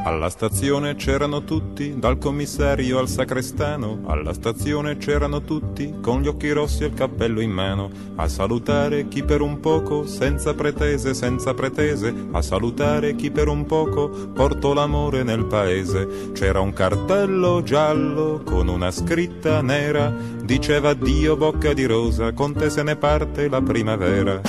Alla 0.06 0.28
stazione 0.28 0.94
c'erano 0.94 1.42
tutti, 1.42 1.98
dal 1.98 2.16
commissario 2.18 3.00
al 3.00 3.08
sacrestano. 3.08 4.02
Alla 4.06 4.32
stazione 4.32 4.98
c'erano 4.98 5.42
tutti, 5.42 5.94
con 6.00 6.22
gli 6.22 6.28
occhi 6.28 6.52
rossi 6.52 6.84
e 6.84 6.86
il 6.86 6.94
cappello 6.94 7.40
in 7.40 7.50
mano. 7.50 7.90
A 8.14 8.28
salutare 8.28 9.08
chi 9.08 9.24
per 9.24 9.40
un 9.40 9.58
poco, 9.58 10.06
senza 10.06 10.54
pretese, 10.54 11.12
senza 11.12 11.54
pretese. 11.54 12.14
A 12.30 12.40
salutare 12.40 13.16
chi 13.16 13.32
per 13.32 13.48
un 13.48 13.66
poco 13.66 14.08
portò 14.32 14.74
l'amore 14.74 15.24
nel 15.24 15.44
paese. 15.44 16.30
C'era 16.32 16.60
un 16.60 16.72
cartello 16.72 17.64
giallo 17.64 18.42
con 18.44 18.68
una 18.68 18.92
scritta 18.92 19.60
nera. 19.60 20.14
Diceva 20.40 20.94
Dio 20.94 21.36
bocca 21.36 21.72
di 21.72 21.84
rosa, 21.84 22.32
con 22.32 22.52
te 22.52 22.70
se 22.70 22.84
ne 22.84 22.94
parte 22.94 23.48
la 23.48 23.60
primavera. 23.60 24.40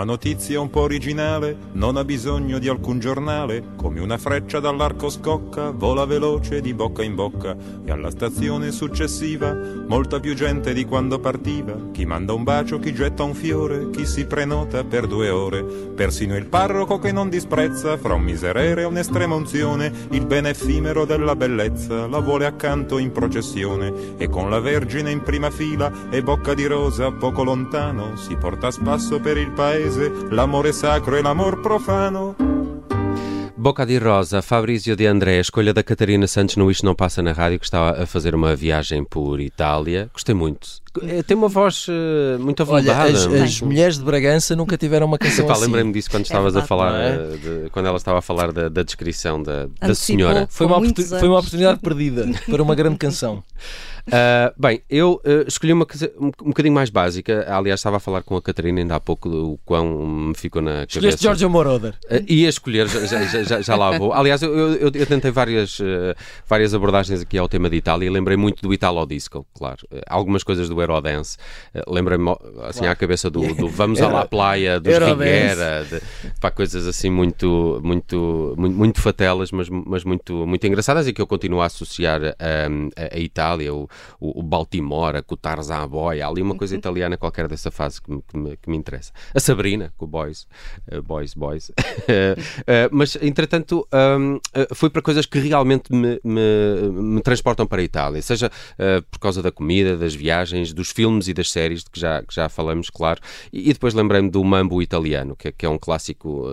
Una 0.00 0.12
notizia 0.12 0.58
un 0.60 0.70
po' 0.70 0.80
originale 0.80 1.54
non 1.72 1.98
ha 1.98 2.04
bisogno 2.04 2.58
di 2.58 2.68
alcun 2.68 2.98
giornale, 2.98 3.74
come 3.76 4.00
una 4.00 4.16
freccia 4.16 4.58
dall'arco 4.58 5.10
scocca, 5.10 5.72
vola 5.72 6.06
veloce 6.06 6.62
di 6.62 6.72
bocca 6.72 7.02
in 7.02 7.14
bocca 7.14 7.54
e 7.84 7.90
alla 7.90 8.10
stazione 8.10 8.70
successiva 8.70 9.54
molta 9.86 10.18
più 10.18 10.34
gente 10.34 10.72
di 10.72 10.86
quando 10.86 11.18
partiva, 11.18 11.76
chi 11.92 12.06
manda 12.06 12.32
un 12.32 12.44
bacio, 12.44 12.78
chi 12.78 12.94
getta 12.94 13.24
un 13.24 13.34
fiore, 13.34 13.90
chi 13.90 14.06
si 14.06 14.24
prenota 14.24 14.84
per 14.84 15.06
due 15.06 15.28
ore, 15.28 15.62
persino 15.64 16.34
il 16.34 16.46
parroco 16.46 16.98
che 16.98 17.12
non 17.12 17.28
disprezza 17.28 17.98
fra 17.98 18.14
un 18.14 18.22
miserere 18.22 18.80
e 18.80 18.86
un'estrema 18.86 19.34
unzione, 19.34 19.92
il 20.12 20.24
bene 20.24 20.50
effimero 20.50 21.04
della 21.04 21.36
bellezza 21.36 22.06
la 22.06 22.20
vuole 22.20 22.46
accanto 22.46 22.96
in 22.96 23.12
processione 23.12 24.16
e 24.16 24.30
con 24.30 24.48
la 24.48 24.60
Vergine 24.60 25.10
in 25.10 25.20
prima 25.20 25.50
fila 25.50 26.08
e 26.08 26.22
bocca 26.22 26.54
di 26.54 26.64
rosa 26.64 27.12
poco 27.12 27.44
lontano 27.44 28.16
si 28.16 28.34
porta 28.36 28.68
a 28.68 28.70
spasso 28.70 29.20
per 29.20 29.36
il 29.36 29.50
paese 29.50 29.88
l'amore 30.30 30.72
sacro 30.72 31.16
e 31.16 31.22
l'amor 31.22 31.60
profano. 31.60 32.34
Boca 33.56 33.84
de 33.84 33.98
Rosa, 33.98 34.40
Fabrício 34.40 34.96
de 34.96 35.06
André, 35.06 35.36
a 35.36 35.40
escolha 35.42 35.74
da 35.74 35.82
Catarina 35.82 36.26
Santos 36.26 36.56
no 36.56 36.70
Isto 36.70 36.86
Não 36.86 36.94
Passa 36.94 37.20
na 37.20 37.32
Rádio, 37.32 37.58
que 37.58 37.66
estava 37.66 38.02
a 38.02 38.06
fazer 38.06 38.34
uma 38.34 38.56
viagem 38.56 39.04
por 39.04 39.38
Itália. 39.38 40.08
Gostei 40.14 40.34
muito. 40.34 40.66
Eh, 41.02 41.22
Tem 41.22 41.36
uma 41.36 41.48
voz 41.48 41.86
eh, 41.90 42.38
muito 42.38 42.62
Olha, 42.62 42.90
avultada. 42.92 43.10
as, 43.10 43.26
as 43.42 43.60
mulheres 43.60 43.98
de 43.98 44.04
Bragança 44.04 44.56
nunca 44.56 44.78
tiveram 44.78 45.06
uma 45.06 45.18
canção 45.18 45.44
Epá, 45.44 45.52
assim. 45.52 45.64
Lembrei-me 45.66 45.92
disso 45.92 46.10
quando 46.10 46.24
estavas 46.24 46.56
a 46.56 46.62
falar, 46.62 46.94
é? 47.02 47.08
eh, 47.10 47.36
de- 47.64 47.70
quando 47.70 47.84
ela 47.86 47.98
estava 47.98 48.20
a 48.20 48.22
falar 48.22 48.50
da, 48.50 48.70
da 48.70 48.82
descrição 48.82 49.42
da, 49.42 49.66
da 49.78 49.94
senhora. 49.94 50.46
Foi 50.50 50.66
uma, 50.66 50.80
foi 50.80 51.28
uma 51.28 51.38
oportunidade 51.40 51.80
perdida 51.80 52.26
para 52.48 52.62
uma 52.62 52.74
grande 52.74 52.96
canção. 52.96 53.42
Ah, 54.10 54.52
bem, 54.56 54.82
eu 54.88 55.20
ah, 55.24 55.44
escolhi 55.46 55.72
uma 55.72 55.86
coisa 55.86 56.12
um, 56.18 56.26
um 56.26 56.48
bocadinho 56.48 56.74
mais 56.74 56.90
básica. 56.90 57.46
Aliás, 57.48 57.80
estava 57.80 57.96
a 57.96 58.00
falar 58.00 58.22
com 58.22 58.36
a 58.36 58.42
Catarina 58.42 58.80
ainda 58.80 58.96
há 58.96 59.00
pouco 59.00 59.28
do 59.28 59.58
quão 59.64 60.06
me 60.06 60.34
ficou 60.34 60.62
na 60.62 60.70
cabeça. 60.70 60.98
Escolheste 60.98 61.22
Georgia 61.22 61.48
Moroder. 61.48 61.94
Uh, 62.10 62.24
ia 62.26 62.48
escolher, 62.48 62.88
já, 62.88 63.24
já, 63.24 63.42
já, 63.42 63.60
já 63.60 63.76
lá 63.76 63.96
vou. 63.96 64.12
Aliás, 64.12 64.42
eu, 64.42 64.54
eu, 64.54 64.90
eu 64.92 65.06
tentei 65.06 65.30
várias, 65.30 65.78
uh, 65.80 66.14
várias 66.46 66.74
abordagens 66.74 67.20
aqui 67.20 67.38
ao 67.38 67.48
tema 67.48 67.68
de 67.68 67.76
Itália 67.76 68.06
e 68.06 68.10
lembrei 68.10 68.36
muito 68.36 68.62
do 68.62 68.72
Italo 68.72 69.04
Disco, 69.06 69.46
claro. 69.54 69.78
Uh, 69.90 70.00
algumas 70.08 70.42
coisas 70.42 70.68
do 70.68 70.80
Eurodance. 70.80 71.36
Uh, 71.74 71.90
Lembrei-me 71.92 72.36
assim 72.68 72.86
à 72.86 72.94
cabeça 72.94 73.28
do, 73.28 73.54
do 73.54 73.68
Vamos 73.80 74.00
à 74.00 74.08
La 74.08 74.26
Playa, 74.26 74.80
dos 74.80 74.92
Eurodance. 74.92 75.30
Riguera, 75.30 75.84
de, 75.84 76.00
pá, 76.40 76.50
coisas 76.50 76.86
assim 76.86 77.10
muito, 77.10 77.80
muito, 77.82 78.54
muito, 78.56 78.76
muito 78.76 79.00
fatelas, 79.00 79.50
mas, 79.50 79.68
mas 79.68 80.04
muito, 80.04 80.46
muito 80.46 80.66
engraçadas 80.66 81.06
e 81.06 81.12
que 81.12 81.20
eu 81.20 81.26
continuo 81.26 81.60
a 81.60 81.66
associar 81.66 82.20
um, 82.22 82.88
a, 82.96 83.16
a 83.16 83.18
Itália, 83.18 83.74
o, 83.74 83.88
o, 84.18 84.40
o 84.40 84.42
Baltimore, 84.42 85.16
a 85.16 85.22
Tarzan 85.36 85.88
Boy, 85.88 86.20
há 86.20 86.28
ali 86.28 86.42
uma 86.42 86.54
coisa 86.56 86.76
italiana 86.76 87.16
qualquer 87.16 87.48
dessa 87.48 87.70
fase 87.70 88.00
que 88.00 88.10
me, 88.10 88.22
que 88.22 88.36
me, 88.36 88.56
que 88.56 88.70
me 88.70 88.76
interessa. 88.76 89.12
A 89.34 89.40
Sabrina, 89.40 89.92
com 89.96 90.04
o 90.04 90.08
Boys, 90.08 90.46
uh, 90.92 91.02
Boys, 91.02 91.34
Boys. 91.34 91.68
Uh, 91.70 92.34
mas, 92.90 93.16
entretanto, 93.20 93.86
um, 93.92 94.38
fui 94.74 94.90
para 94.90 95.02
coisas 95.02 95.26
que 95.26 95.38
realmente 95.38 95.92
me, 95.92 96.20
me, 96.22 96.90
me 96.92 97.20
transportam 97.22 97.66
para 97.66 97.80
a 97.80 97.84
Itália, 97.84 98.22
seja 98.22 98.50
por 99.10 99.18
causa 99.18 99.42
da 99.42 99.50
comida, 99.52 99.96
das 99.96 100.14
viagens, 100.14 100.72
dos 100.72 100.90
filmes 100.90 101.28
e 101.28 101.34
das 101.34 101.50
séries, 101.50 101.84
de 101.84 101.90
que 101.90 102.00
já, 102.00 102.22
que 102.22 102.34
já 102.34 102.48
falamos, 102.48 102.90
claro. 102.90 103.20
E, 103.52 103.70
e 103.70 103.72
depois 103.72 103.94
lembrei-me 103.94 104.30
do 104.30 104.42
Mambo 104.44 104.82
Italiano, 104.82 105.36
que, 105.36 105.48
é- 105.48 105.52
que 105.52 105.66
é 105.66 105.68
um 105.68 105.78
clássico 105.78 106.46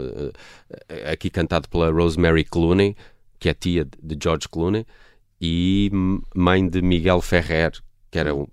aqui 1.12 1.30
cantado 1.30 1.68
pela 1.70 1.92
Rosemary 1.92 2.44
Clooney, 2.44 2.96
que 3.40 3.50
é 3.50 3.54
tia 3.54 3.86
de 3.86 4.18
George 4.22 4.48
Clooney, 4.50 4.86
e 5.40 5.92
mãe 6.36 6.68
de 6.68 6.82
Miguel 6.82 7.22
Ferrer, 7.22 7.72
que 8.10 8.18
era 8.18 8.34
um, 8.34 8.44
uh, 8.44 8.48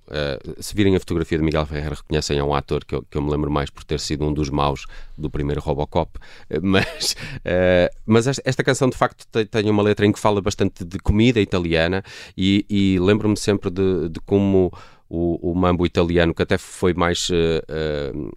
se 0.58 0.74
virem 0.74 0.96
a 0.96 1.00
fotografia 1.00 1.38
de 1.38 1.44
Miguel 1.44 1.64
Ferrer 1.64 1.94
reconhecem 1.94 2.38
é 2.38 2.44
um 2.44 2.54
ator 2.54 2.84
que 2.84 2.94
eu, 2.94 3.02
que 3.02 3.16
eu 3.16 3.22
me 3.22 3.30
lembro 3.30 3.50
mais 3.50 3.70
por 3.70 3.84
ter 3.84 4.00
sido 4.00 4.24
um 4.24 4.32
dos 4.32 4.50
maus 4.50 4.84
do 5.16 5.30
primeiro 5.30 5.60
Robocop. 5.60 6.18
Uh, 6.50 6.58
mas, 6.62 7.12
uh, 7.12 7.96
mas 8.04 8.26
esta, 8.26 8.42
esta 8.44 8.64
canção 8.64 8.88
de 8.88 8.96
facto 8.96 9.26
tem, 9.28 9.46
tem 9.46 9.70
uma 9.70 9.82
letra 9.82 10.06
em 10.06 10.12
que 10.12 10.18
fala 10.18 10.40
bastante 10.40 10.84
de 10.84 10.98
comida 10.98 11.40
italiana 11.40 12.02
e, 12.36 12.66
e 12.68 12.98
lembro-me 12.98 13.36
sempre 13.36 13.70
de, 13.70 14.08
de 14.08 14.20
como 14.20 14.72
o, 15.08 15.52
o 15.52 15.54
mambo 15.54 15.86
italiano 15.86 16.34
que 16.34 16.42
até 16.42 16.58
foi 16.58 16.92
mais 16.92 17.28
uh, 17.30 18.32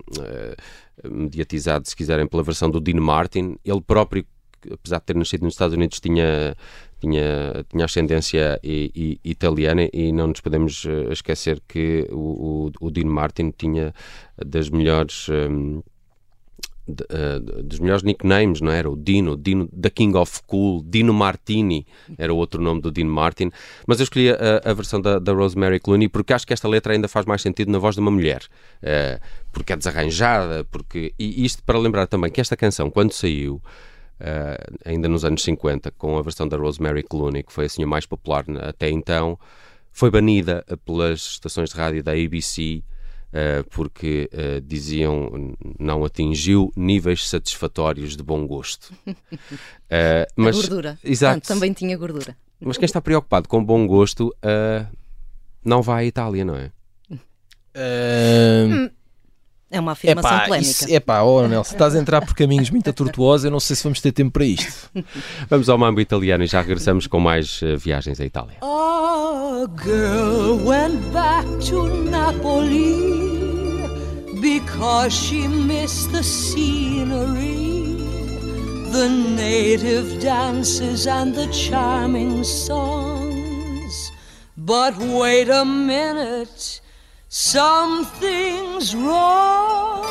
mediatizado 1.10 1.88
se 1.88 1.96
quiserem 1.96 2.28
pela 2.28 2.44
versão 2.44 2.70
do 2.70 2.80
Dean 2.80 3.02
Martin 3.02 3.58
ele 3.64 3.82
próprio 3.82 4.26
apesar 4.72 5.00
de 5.00 5.06
ter 5.06 5.16
nascido 5.16 5.44
nos 5.44 5.54
Estados 5.54 5.76
Unidos 5.76 6.00
tinha 6.00 6.56
tinha, 7.00 7.66
tinha 7.70 7.86
ascendência 7.86 8.60
i- 8.64 8.92
i- 8.96 9.20
italiana 9.32 9.88
e 9.94 10.12
não 10.12 10.28
nos 10.28 10.42
podemos 10.42 10.86
eh, 10.86 11.12
esquecer 11.12 11.62
que 11.68 12.08
o, 12.12 12.70
o, 12.82 12.88
o 12.88 12.92
Dean 12.92 13.08
Martin 13.08 13.54
tinha 13.58 13.94
das 14.46 14.70
melhores 14.70 15.28
hum, 15.30 15.82
de- 16.88 17.06
eh, 17.10 17.40
dos 17.64 17.80
melhores 17.80 18.02
nicknames, 18.04 18.62
não 18.62 18.72
era? 18.72 18.90
O 18.90 18.96
Dino, 18.96 19.36
Dino 19.36 19.68
da 19.74 19.90
King 19.90 20.18
of 20.18 20.42
Cool, 20.48 20.84
Dino 20.86 21.14
Martini 21.14 21.86
era 22.18 22.34
o 22.34 22.38
outro 22.38 22.62
nome 22.62 22.80
do 22.82 22.92
Dino 22.92 23.12
Martin. 23.12 23.52
Mas 23.86 24.00
eu 24.00 24.04
escolhi 24.06 24.30
a, 24.32 24.62
a 24.64 24.74
versão 24.74 25.02
da, 25.02 25.20
da 25.20 25.34
Rosemary 25.34 25.80
Clooney 25.80 26.08
porque 26.08 26.34
acho 26.34 26.48
que 26.48 26.54
esta 26.54 26.68
letra 26.68 26.94
ainda 26.94 27.08
faz 27.08 27.26
mais 27.26 27.42
sentido 27.42 27.72
na 27.72 27.78
voz 27.78 27.96
de 27.96 28.02
uma 28.02 28.12
mulher. 28.12 28.42
Eh, 28.82 29.20
porque 29.52 29.74
é 29.74 29.76
desarranjada, 29.76 30.64
porque. 30.72 31.14
E 31.20 31.44
isto 31.44 31.62
para 31.64 31.78
lembrar 31.78 32.08
também 32.08 32.32
que 32.32 32.40
esta 32.40 32.56
canção, 32.56 32.90
quando 32.90 33.12
saiu. 33.12 33.62
Eh, 34.20 34.58
ainda 34.86 35.08
nos 35.08 35.24
anos 35.24 35.44
50, 35.44 35.92
com 35.92 36.18
a 36.18 36.22
versão 36.22 36.48
da 36.48 36.58
Rosemary 36.58 37.04
Clooney, 37.04 37.44
que 37.44 37.54
foi 37.54 37.66
assim 37.66 37.84
a 37.84 37.88
mais 37.88 38.06
popular 38.06 38.46
até 38.68 38.90
então, 38.90 39.38
foi 39.98 40.12
banida 40.12 40.64
eh, 40.68 40.76
pelas 40.76 41.22
estações 41.22 41.72
de 41.72 41.76
rádio 41.76 42.04
da 42.04 42.12
ABC 42.12 42.84
eh, 43.34 43.64
porque 43.72 44.30
eh, 44.32 44.62
diziam 44.64 45.56
não 45.80 46.06
atingiu 46.06 46.72
níveis 46.76 47.28
satisfatórios 47.28 48.16
de 48.16 48.22
bom 48.22 48.46
gosto. 48.46 48.94
A 49.90 50.28
mas, 50.36 50.56
gordura. 50.56 51.00
Exato. 51.04 51.40
Portanto, 51.40 51.48
também 51.48 51.74
tinha 51.74 51.98
gordura. 51.98 52.38
Mas 52.60 52.78
quem 52.78 52.86
está 52.86 53.02
preocupado 53.02 53.50
com 53.50 53.64
bom 53.64 53.88
gosto 53.88 54.36
não 55.64 55.82
vai 55.82 56.04
à 56.04 56.08
Itália, 56.08 56.46
não 56.46 56.56
é? 56.56 56.72
Ahm, 57.74 58.90
É 59.70 59.80
uma 59.80 59.92
afirmação 59.92 60.32
epá, 60.32 60.46
polémica. 60.46 60.72
isso, 60.72 60.90
epá, 60.90 61.22
oh 61.24 61.46
Nelson, 61.46 61.74
estás 61.74 61.94
a 61.94 62.00
entrar 62.00 62.22
por 62.26 62.34
caminhos 62.34 62.70
muito 62.70 62.92
tortuosos, 62.94 63.44
eu 63.46 63.52
não 63.52 63.60
sei 63.60 63.76
se 63.76 63.84
vamos 63.84 64.00
ter 64.00 64.14
tempo 64.14 64.32
para 64.32 64.46
isto. 64.46 64.90
Vamos 65.50 65.68
ao 65.68 65.78
mambo 65.78 66.00
italiano 66.00 66.44
e 66.44 66.48
já 66.48 66.62
regressamos 66.62 67.06
com 67.06 67.20
mais 67.20 67.60
eh, 67.62 67.76
viagens 67.76 68.20
à 68.22 68.26
Itália. 68.26 68.58
A 68.62 69.66
girl 69.84 70.66
went 70.66 71.02
back 71.12 71.46
to 71.66 71.88
Napoli 72.10 73.18
because 74.42 75.14
she 75.14 75.48
missed 75.48 76.12
the 76.12 76.24
scenery, 76.24 77.98
the 78.92 79.10
native 79.10 80.20
dances, 80.22 81.08
and 81.08 81.34
the 81.34 81.48
charming 81.52 82.44
songs. 82.44 84.12
But 84.56 84.98
wait 84.98 85.50
a 85.50 85.66
minute, 85.66 86.82
something's 87.30 88.96
wrong. 88.96 90.06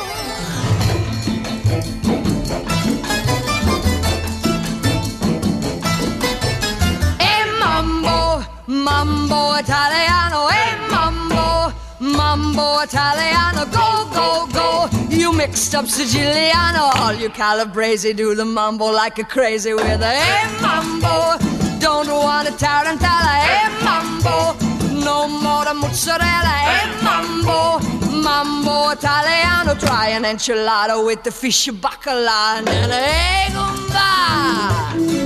E 7.19 7.45
mambo, 7.59 8.45
mambo 8.67 9.57
italiano, 9.59 10.47
e 10.49 10.75
mambo, 10.89 11.73
mambo 11.99 12.81
italiano, 12.83 13.65
go, 13.71 14.07
go, 14.13 14.47
go. 14.53 14.89
You 15.09 15.33
mixed 15.33 15.73
up 15.75 15.85
Siciliano, 15.85 16.91
all 16.95 17.13
you 17.15 17.29
Calabrese 17.29 18.13
do 18.13 18.35
the 18.35 18.45
mambo 18.45 18.85
like 18.91 19.17
a 19.19 19.23
crazy 19.23 19.73
with 19.73 20.01
a 20.01 20.13
e 20.13 20.61
mambo. 20.61 21.37
Don't 21.79 22.07
want 22.09 22.47
a 22.47 22.51
tarantella, 22.51 23.33
e 23.43 23.83
mambo. 23.83 24.76
No 25.07 25.25
more 25.25 25.63
the 25.63 25.73
mozzarella, 25.73 26.55
e 26.67 27.01
mambo. 27.01 27.79
Mambo 28.21 28.91
italiano, 28.91 29.73
try 29.77 30.09
an 30.09 30.25
enchilada 30.25 31.01
with 31.01 31.23
the 31.23 31.31
fish 31.31 31.69
bacala 31.69 32.57
and 32.57 32.67
an 32.67 32.91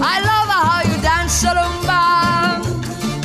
I 0.03 0.15
love 0.29 0.49
how 0.49 0.81
you 0.87 1.01
dance 1.01 1.43
a. 1.43 1.55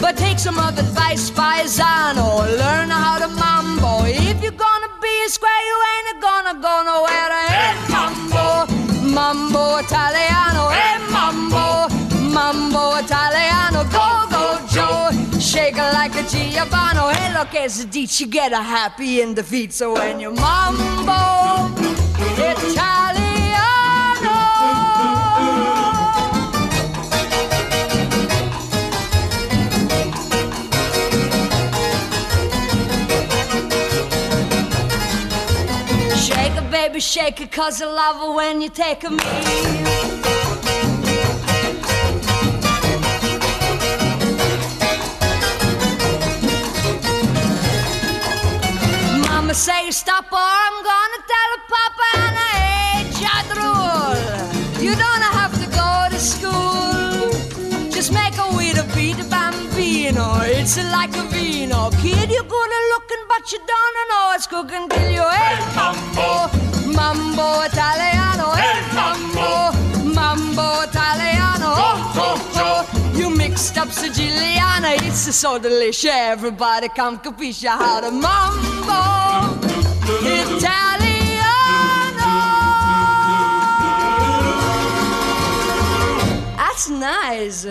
But 0.00 0.16
take 0.16 0.38
some 0.38 0.58
of 0.58 0.78
advice, 0.78 1.30
paisano. 1.30 2.26
Learn 2.56 2.88
how 2.88 3.18
to 3.18 3.28
mambo. 3.28 4.06
If 4.06 4.42
you're 4.42 4.52
gonna 4.52 4.90
be 5.02 5.14
a 5.26 5.28
square, 5.28 5.62
you 5.70 5.78
ain't 5.92 6.22
gonna 6.22 6.54
go 6.54 6.74
nowhere. 6.90 7.32
Hey, 7.52 7.74
mambo, 7.92 8.66
mambo 9.14 9.80
italiano. 9.80 10.15
Like 16.08 16.24
a 16.24 16.28
Giovanni. 16.28 17.14
Hey, 17.14 17.34
look, 17.34 17.54
as 17.54 17.80
a 17.80 17.86
ditch, 17.86 18.30
get 18.30 18.52
a 18.52 18.62
happy 18.62 19.20
in 19.20 19.34
the 19.34 19.42
feet. 19.42 19.72
So 19.72 19.94
when 19.94 20.20
you 20.20 20.30
mambo 20.30 21.74
italiano. 22.38 22.86
Shake 36.16 36.56
it, 36.56 36.70
baby, 36.70 37.00
shake 37.00 37.40
it, 37.40 37.50
cause 37.50 37.82
I 37.82 37.86
love 37.86 38.30
it 38.30 38.34
when 38.34 38.60
you 38.60 38.68
take 38.68 39.02
a 39.04 39.10
me. 39.10 40.55
Mama 49.46 49.54
say 49.54 49.90
stop 49.92 50.24
or 50.32 50.38
I'm 50.38 50.82
gonna 50.82 51.20
tell 51.32 51.52
Papa 51.70 52.08
and 52.26 52.36
I 52.36 52.54
hate 52.74 53.10
Jadrul. 53.22 54.82
You 54.82 54.90
don't 54.96 55.24
have 55.38 55.54
to 55.62 55.66
go 55.70 55.90
to 56.10 56.18
school. 56.18 57.30
Just 57.92 58.12
make 58.12 58.36
a 58.38 58.56
way 58.56 58.72
to 58.72 58.82
beat 58.92 59.20
a 59.20 59.24
bambino. 59.30 60.40
It's 60.42 60.76
like 60.90 61.14
a 61.16 61.22
vino. 61.30 61.90
Kid, 62.02 62.28
you're 62.28 62.42
good 62.42 62.70
at 62.78 62.84
looking, 62.94 63.24
but 63.28 63.52
you 63.52 63.58
don't 63.58 63.96
know 64.10 64.32
it's 64.34 64.48
cooking 64.48 64.88
till 64.88 65.10
you 65.10 65.22
hey 65.22 65.56
mambo, 65.76 66.50
mambo 66.98 67.46
italiano, 67.66 68.15
up 73.56 73.88
Siciliana, 73.88 74.96
it's 75.06 75.34
so 75.34 75.58
delicious. 75.58 76.10
Everybody 76.12 76.88
come 76.88 77.18
capisce 77.18 77.64
how 77.64 78.00
to 78.00 78.10
mambo 78.10 79.66
Italiano. 80.20 81.05
That's 86.76 86.90
nice. 86.90 87.66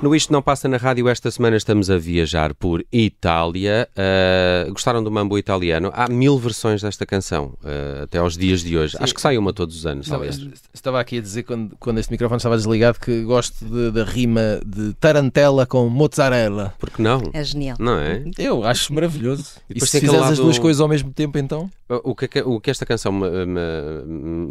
No 0.00 0.14
Isto 0.14 0.32
Não 0.32 0.40
Passa 0.40 0.68
na 0.68 0.76
Rádio, 0.76 1.08
esta 1.08 1.28
semana 1.28 1.56
estamos 1.56 1.90
a 1.90 1.98
viajar 1.98 2.54
por 2.54 2.84
Itália. 2.92 3.88
Uh, 3.96 4.70
gostaram 4.72 5.02
do 5.02 5.10
mambo 5.10 5.36
italiano? 5.36 5.90
Há 5.92 6.06
mil 6.08 6.38
versões 6.38 6.82
desta 6.82 7.04
canção, 7.04 7.54
uh, 7.64 8.04
até 8.04 8.18
aos 8.18 8.36
dias 8.36 8.60
de 8.62 8.78
hoje. 8.78 8.96
Acho 9.00 9.12
que 9.12 9.20
sai 9.20 9.36
uma 9.36 9.52
todos 9.52 9.74
os 9.76 9.86
anos, 9.86 10.06
Não, 10.06 10.18
aliás. 10.18 10.38
estava 10.72 11.00
aqui 11.00 11.18
a 11.18 11.20
dizer 11.20 11.42
quando, 11.42 11.74
quando 11.80 11.98
este 11.98 12.12
microfone 12.12 12.36
estava 12.36 12.56
desligado 12.56 13.00
que 13.00 13.24
gosto 13.24 13.64
da 13.90 14.04
rima 14.04 14.60
de 14.64 14.94
tarantela 14.94 15.66
com 15.66 15.88
mozzarella. 15.88 16.74
Porque 16.78 17.02
não? 17.02 17.22
É 17.32 17.42
genial. 17.42 17.76
Não 17.80 17.98
é? 17.98 18.22
Eu 18.38 18.62
acho 18.64 18.94
maravilhoso. 18.94 19.46
E, 19.68 19.74
depois 19.74 19.90
se 19.90 19.98
fizeres 19.98 20.22
as 20.22 20.30
lado- 20.30 20.42
duas 20.44 20.60
coisas 20.60 20.80
ao 20.80 20.86
mesmo 20.86 21.12
tempo, 21.12 21.38
então. 21.38 21.68
O 21.88 22.14
que, 22.14 22.40
o 22.42 22.60
que 22.60 22.70
esta 22.70 22.86
canção 22.86 23.10
me, 23.12 23.28
me, 23.44 23.60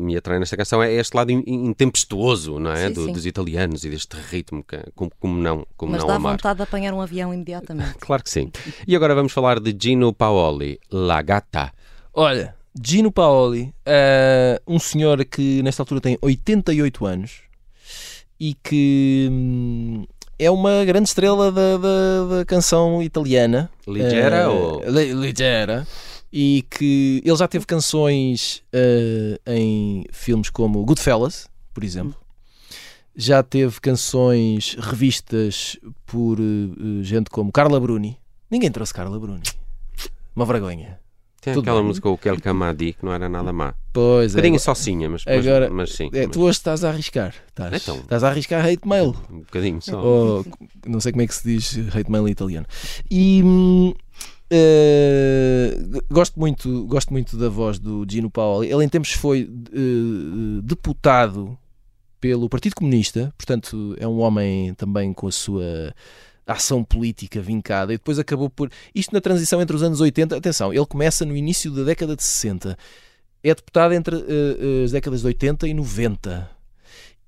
me 0.06 0.18
atrai 0.18 0.38
nesta 0.40 0.58
canção 0.58 0.84
é 0.84 0.94
este 0.94 1.16
lado 1.16 1.32
in- 1.32 1.44
intempestuoso, 1.48 2.60
não 2.60 2.72
é? 2.72 2.88
Sim, 2.90 2.94
Do- 2.94 3.06
sim. 3.06 3.14
dos 3.14 3.26
italianos 3.26 3.61
e 3.84 3.90
deste 3.90 4.16
ritmo, 4.30 4.64
que, 4.64 4.78
como, 4.96 5.12
como 5.20 5.38
não, 5.38 5.66
como 5.78 5.92
Mas 5.92 6.02
não 6.02 6.08
dá 6.08 6.16
amar. 6.16 6.32
vontade 6.34 6.58
de 6.58 6.64
apanhar 6.64 6.94
um 6.94 7.02
avião 7.02 7.34
imediatamente. 7.34 7.96
Claro 8.02 8.24
que 8.24 8.30
sim. 8.30 8.52
E 8.88 8.96
agora 8.96 9.14
vamos 9.16 9.32
falar 9.32 9.60
de 9.60 9.76
Gino 9.80 10.14
Paoli, 10.14 10.80
La 10.92 11.22
Gatta. 11.22 11.72
Olha, 12.14 12.56
Gino 12.84 13.12
Paoli, 13.12 13.74
eh, 13.86 14.62
um 14.68 14.80
senhor 14.80 15.24
que 15.26 15.62
nesta 15.64 15.82
altura 15.82 16.02
tem 16.02 16.18
88 16.22 17.06
anos 17.06 17.42
e 18.40 18.54
que 18.64 19.28
hum, 19.32 20.06
é 20.40 20.50
uma 20.50 20.84
grande 20.86 21.08
estrela 21.10 21.52
da, 21.52 21.78
da- 21.78 22.38
da 22.38 22.46
canção 22.46 23.02
italiana. 23.04 23.70
Ligeira 23.88 24.38
Eh, 24.38 24.48
ou... 24.48 24.82
li- 24.90 25.14
Ligeira. 25.14 25.88
E 26.34 26.66
que 26.70 27.22
ele 27.26 27.36
já 27.36 27.46
teve 27.48 27.66
canções 27.66 28.64
eh, 28.72 29.38
em 29.46 30.06
filmes 30.14 30.50
como 30.50 30.82
Goodfellas, 30.86 31.50
por 31.74 31.84
exemplo. 31.84 32.16
Já 33.16 33.44
teve 33.44 33.80
canções 33.82 34.76
revistas 34.80 35.78
por 36.06 36.38
eh, 36.40 37.04
gente 37.04 37.30
como 37.30 37.52
Carla 37.52 37.80
Bruni. 37.80 38.18
Ninguém 38.50 38.72
trouxe 38.72 38.94
Carla 38.94 39.20
Bruni. 39.20 39.44
Uma 40.36 40.46
vergonha. 40.46 41.00
Tem 41.42 41.54
tudo 41.54 41.64
aquela 41.64 41.80
bem. 41.80 41.88
música, 41.88 42.08
o 42.08 42.18
Kel 42.18 42.40
Camadi, 42.40 42.94
que 42.94 43.04
não 43.04 43.12
era 43.12 43.28
nada 43.28 43.52
má. 43.52 43.74
Pois 43.92 44.32
Um 44.34 44.36
bocadinho 44.36 44.56
é. 44.58 44.60
sozinha, 44.60 45.10
mas, 45.10 45.24
mas, 45.26 45.48
agora- 45.48 45.70
mas 45.72 45.92
sim. 45.94 46.10
É, 46.14 46.28
mas 46.28 46.32
tu 46.32 46.42
hoje 46.42 46.58
estás 46.60 46.84
a 46.84 46.90
arriscar. 46.90 47.34
Estás, 47.48 47.82
Então. 47.82 47.96
estás 47.98 48.24
a 48.24 48.30
arriscar 48.30 48.64
hate 48.66 48.88
mail. 48.88 49.16
Um 49.30 49.40
bocadinho 49.40 49.82
só. 49.82 50.00
Ou, 50.06 50.46
não 50.86 51.00
sei 51.00 51.12
como 51.12 51.24
é 51.24 51.28
que 51.28 51.34
se 51.34 51.44
diz 51.44 51.96
hate 51.96 52.12
mail 52.12 52.28
em 52.28 52.32
italiano. 52.32 52.68
E 53.10 53.42
hum, 53.44 53.92
eh, 54.52 55.78
gosto, 56.12 56.40
muito, 56.40 56.86
gosto 56.86 57.12
muito 57.12 57.36
da 57.38 57.50
voz 57.50 57.80
do 57.80 58.06
Gino 58.08 58.30
Paoli. 58.30 58.72
Ele 58.72 58.84
em 58.86 58.90
tempos 58.90 59.12
foi 59.14 59.50
eh, 59.74 60.62
deputado 60.64 61.58
pelo 62.22 62.48
Partido 62.48 62.76
Comunista, 62.76 63.34
portanto 63.36 63.96
é 64.00 64.08
um 64.08 64.20
homem 64.20 64.74
também 64.76 65.12
com 65.14 65.28
a 65.28 65.32
sua 65.32 65.94
ação 66.48 66.84
política 66.84 67.42
vincada 67.42 67.94
e 67.94 67.98
depois 67.98 68.18
acabou 68.18 68.50
por. 68.50 68.70
Isto 68.96 69.14
na 69.14 69.20
transição 69.20 69.62
entre 69.62 69.76
os 69.76 69.84
anos 69.84 70.00
80, 70.00 70.38
atenção, 70.38 70.74
ele 70.74 70.86
começa 70.86 71.26
no 71.26 71.36
início 71.36 71.72
da 71.72 71.84
década 71.84 72.16
de 72.16 72.24
60 72.24 72.78
é 73.44 73.56
deputado 73.56 73.94
entre 73.94 74.16
uh, 74.16 74.84
as 74.86 74.92
décadas 74.92 75.22
de 75.22 75.28
80 75.28 75.68
e 75.68 75.74
90 75.74 76.50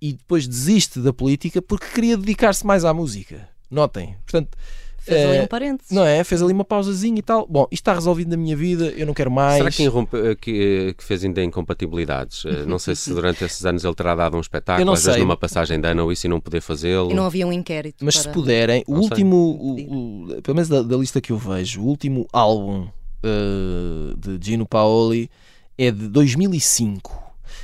e 0.02 0.14
depois 0.14 0.48
desiste 0.48 1.00
da 1.00 1.14
política 1.14 1.62
porque 1.62 1.88
queria 1.88 2.18
dedicar-se 2.18 2.66
mais 2.66 2.86
à 2.86 2.94
música. 2.94 3.50
Notem. 3.70 4.16
Portanto, 4.26 4.56
Fez 5.04 5.30
ali 5.30 5.40
um 5.42 5.48
parênteses. 5.48 5.92
Não 5.92 6.06
é? 6.06 6.24
Fez 6.24 6.42
ali 6.42 6.54
uma 6.54 6.64
pausazinha 6.64 7.20
e 7.20 7.22
tal. 7.22 7.46
Bom, 7.46 7.68
isto 7.70 7.82
está 7.82 7.94
resolvido 7.94 8.30
na 8.30 8.38
minha 8.38 8.56
vida, 8.56 8.86
eu 8.96 9.06
não 9.06 9.14
quero 9.14 9.30
mais. 9.30 9.58
Será 9.58 9.70
que, 9.70 9.84
irrompe, 9.84 10.36
que, 10.38 10.96
que 10.98 11.04
fez 11.04 11.26
ainda 11.26 11.44
incompatibilidades? 11.44 12.44
não 12.66 12.80
sei 12.80 12.96
se 12.96 13.14
durante 13.14 13.44
esses 13.44 13.66
anos 13.66 13.84
ele 13.84 13.96
terá 13.96 14.16
dado 14.16 14.38
um 14.38 14.40
espetáculo, 14.40 14.92
às 14.94 15.04
vezes 15.04 15.20
numa 15.20 15.36
passagem 15.36 15.80
de 15.80 15.88
ano 15.88 16.04
ou 16.04 16.12
isso 16.12 16.26
e 16.26 16.30
não 16.30 16.40
poder 16.40 16.62
fazê-lo. 16.62 17.12
E 17.12 17.14
não 17.14 17.26
havia 17.26 17.46
um 17.46 17.52
inquérito. 17.52 18.04
Mas 18.06 18.16
para... 18.16 18.24
se 18.24 18.30
puderem, 18.30 18.84
o 18.88 18.96
último, 18.96 19.36
o, 19.36 20.28
o, 20.32 20.42
pelo 20.42 20.56
menos 20.56 20.70
da, 20.70 20.82
da, 20.82 20.96
lista 20.96 21.20
que 21.20 21.32
eu 21.32 21.38
vejo, 21.38 21.82
o 21.82 21.86
último 21.86 22.26
álbum 22.32 22.88
uh, 23.24 24.18
de 24.18 24.40
Gino 24.42 24.66
Paoli 24.66 25.30
é 25.78 25.92
de 25.92 26.08
2005 26.08 27.22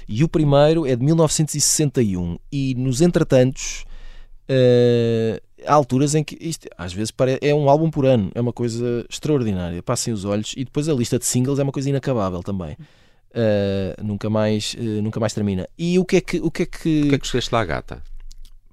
e 0.10 0.24
o 0.24 0.28
primeiro 0.28 0.86
é 0.86 0.96
de 0.96 1.06
1961. 1.06 2.38
E 2.52 2.76
nos 2.76 3.00
entretantos. 3.00 3.86
Uh, 4.50 5.49
há 5.66 5.74
alturas 5.74 6.16
em 6.16 6.24
que 6.24 6.38
isto 6.40 6.68
às 6.78 6.94
vezes 6.94 7.14
é 7.42 7.54
um 7.54 7.70
álbum 7.70 7.90
por 7.90 8.06
ano, 8.06 8.32
é 8.36 8.42
uma 8.42 8.54
coisa 8.54 9.06
extraordinária. 9.10 9.82
Passem 9.84 10.14
os 10.14 10.26
olhos 10.26 10.54
e 10.56 10.64
depois 10.64 10.88
a 10.90 10.94
lista 10.94 11.20
de 11.20 11.26
singles 11.26 11.60
é 11.60 11.64
uma 11.64 11.72
coisa 11.72 11.90
inacabável 11.90 12.42
também. 12.42 12.78
Uh, 13.32 14.04
nunca 14.04 14.30
mais 14.30 14.74
uh, 14.74 15.02
nunca 15.02 15.20
mais 15.20 15.34
termina. 15.34 15.68
E 15.78 16.00
o 16.00 16.06
que 16.06 16.18
é 16.18 16.22
que 16.22 16.40
o 16.40 16.50
que 16.50 16.64
é 16.64 16.66
que 16.66 17.02
o 17.04 17.10
que 17.10 17.16
é 17.16 17.20
que 17.20 17.26
escolheste 17.26 17.54
lá, 17.54 17.64
gata? 17.64 18.02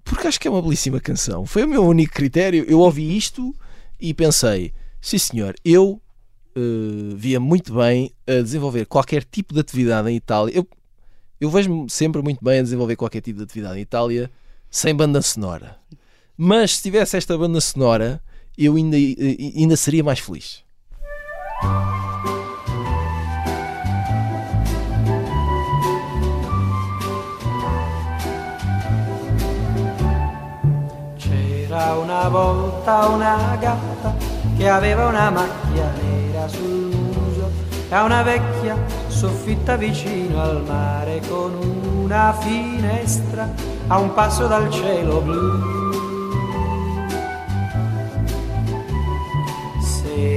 Porque 0.05 0.27
acho 0.27 0.41
que 0.41 0.49
é 0.49 0.51
uma 0.51 0.63
belíssima 0.63 1.01
canção. 1.01 1.45
Foi 1.45 1.65
o 1.65 1.69
meu 1.69 1.85
único 1.85 2.15
critério. 2.15 2.65
Eu 2.69 2.79
ouvi 2.81 3.17
isto 3.17 3.55
e 4.01 4.15
pensei, 4.15 4.73
sim 5.01 5.19
senhor, 5.19 5.55
eu 5.65 6.01
uh, 6.57 7.17
via 7.17 7.41
muito 7.41 7.75
bem 7.75 8.13
a 8.27 8.41
desenvolver 8.41 8.87
qualquer 8.87 9.25
tipo 9.25 9.53
de 9.53 9.61
atividade 9.61 10.09
em 10.09 10.17
Itália. 10.17 10.57
Eu, 10.57 10.67
eu 11.41 11.51
vejo-me 11.51 11.91
sempre 11.91 12.23
muito 12.23 12.43
bem 12.43 12.61
a 12.61 12.63
desenvolver 12.63 12.97
qualquer 12.97 13.21
tipo 13.21 13.39
de 13.39 13.45
atividade 13.45 13.79
em 13.79 13.83
Itália 13.83 14.31
sem 14.71 14.95
banda 14.95 15.21
sonora. 15.23 15.77
Mas 16.39 16.77
se 16.77 16.83
tivesse 16.83 17.17
esta 17.17 17.39
banda 17.39 17.61
sonora, 17.63 18.21
eu 18.59 18.77
ainda, 18.77 18.97
ainda 18.97 19.75
seria 19.75 20.05
mais 20.05 20.19
feliz. 20.19 20.63
C'era 31.17 31.95
una 31.95 32.29
volta 32.29 33.07
una 33.07 33.57
gatta 33.57 34.15
che 34.59 34.69
aveva 34.69 35.07
una 35.07 35.31
macchia 35.31 35.91
nera 36.03 36.49
sul 36.49 36.95
muso 36.95 37.51
e 37.89 37.97
una 37.97 38.23
vecchia 38.23 38.77
soffitta 39.09 39.77
vicino 39.77 40.43
al 40.43 40.63
mare 40.65 41.23
con 41.29 41.55
una 42.03 42.35
finestra 42.35 43.51
a 43.87 43.99
un 43.99 44.13
passo 44.13 44.47
dal 44.47 44.71
cielo 44.71 45.23
blu. 45.23 45.86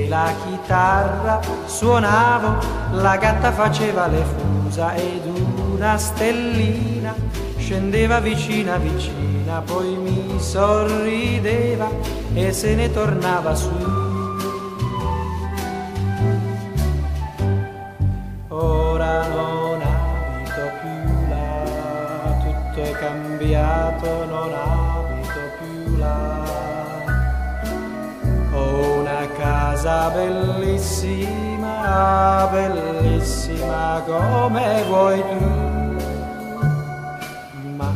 La 0.10 0.34
chitarra 0.44 1.40
suonavo, 1.66 2.58
la 2.94 3.16
gatta 3.18 3.52
faceva 3.52 4.08
le 4.08 4.24
fusa 4.24 4.96
ed 4.96 5.22
una 5.72 5.98
stellina 5.98 7.14
scendeva 7.58 8.20
vicina 8.20 8.78
vicina, 8.78 9.62
poi 9.64 9.96
mi 9.96 10.40
sorrideva 10.40 11.88
e 12.34 12.52
se 12.52 12.74
ne 12.74 12.92
tornava 12.92 13.54
su. 13.54 13.70
Ora 18.48 19.28
non 19.28 19.82
abito 19.82 20.72
più 20.82 21.30
là, 21.30 22.42
tutto 22.42 22.82
è 22.82 22.92
cambiato, 22.94 24.26
non 24.26 24.52
abito 24.52 24.69
casa 29.82 30.10
bellissima, 30.10 31.70
bellissima 32.52 34.04
come 34.06 34.84
vuoi 34.88 35.22
tu. 35.22 35.96
Ma 37.78 37.94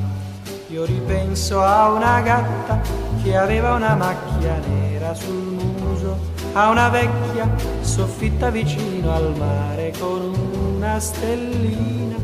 io 0.70 0.86
ripenso 0.86 1.62
a 1.62 1.90
una 1.90 2.22
gatta 2.22 2.80
che 3.22 3.36
aveva 3.36 3.74
una 3.74 3.96
macchia 3.96 4.62
nera 4.66 5.14
sul 5.14 5.58
muso, 5.60 6.18
a 6.54 6.70
una 6.70 6.88
vecchia 6.88 7.54
soffitta 7.82 8.50
vicino 8.50 9.14
al 9.14 9.36
mare 9.38 9.92
con 10.00 10.34
una 10.76 11.02
stellina 11.02 12.16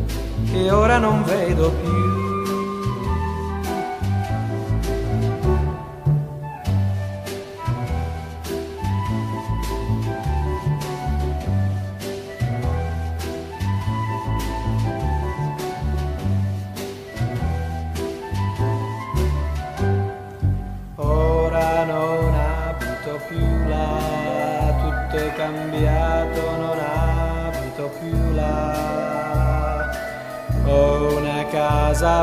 che 0.50 0.72
ora 0.72 1.00
non 1.00 1.22
vedo 1.24 1.70
più. 1.82 2.29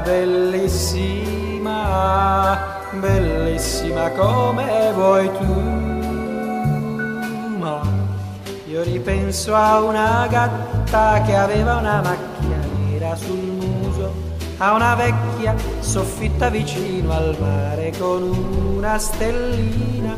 Bellissima, 0.07 1.69
bellissima 2.93 4.11
come 4.11 4.93
vuoi 4.95 5.29
tu. 5.33 5.53
Ma 7.59 7.81
io 8.69 8.83
ripenso 8.85 9.53
a 9.55 9.83
una 9.83 10.29
gatta 10.31 11.23
che 11.23 11.35
aveva 11.35 11.75
una 11.77 12.01
macchia 12.03 12.59
nera 12.79 13.17
sul 13.17 13.37
muso, 13.37 14.13
a 14.59 14.75
una 14.75 14.95
vecchia 14.95 15.57
soffitta 15.81 16.51
vicino 16.51 17.13
al 17.13 17.37
mare 17.41 17.93
con 17.99 18.23
una 18.77 18.99
stellina 18.99 20.15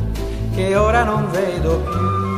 che 0.53 0.75
ora 0.75 1.03
non 1.03 1.31
vedo 1.31 1.77
più. 1.79 2.28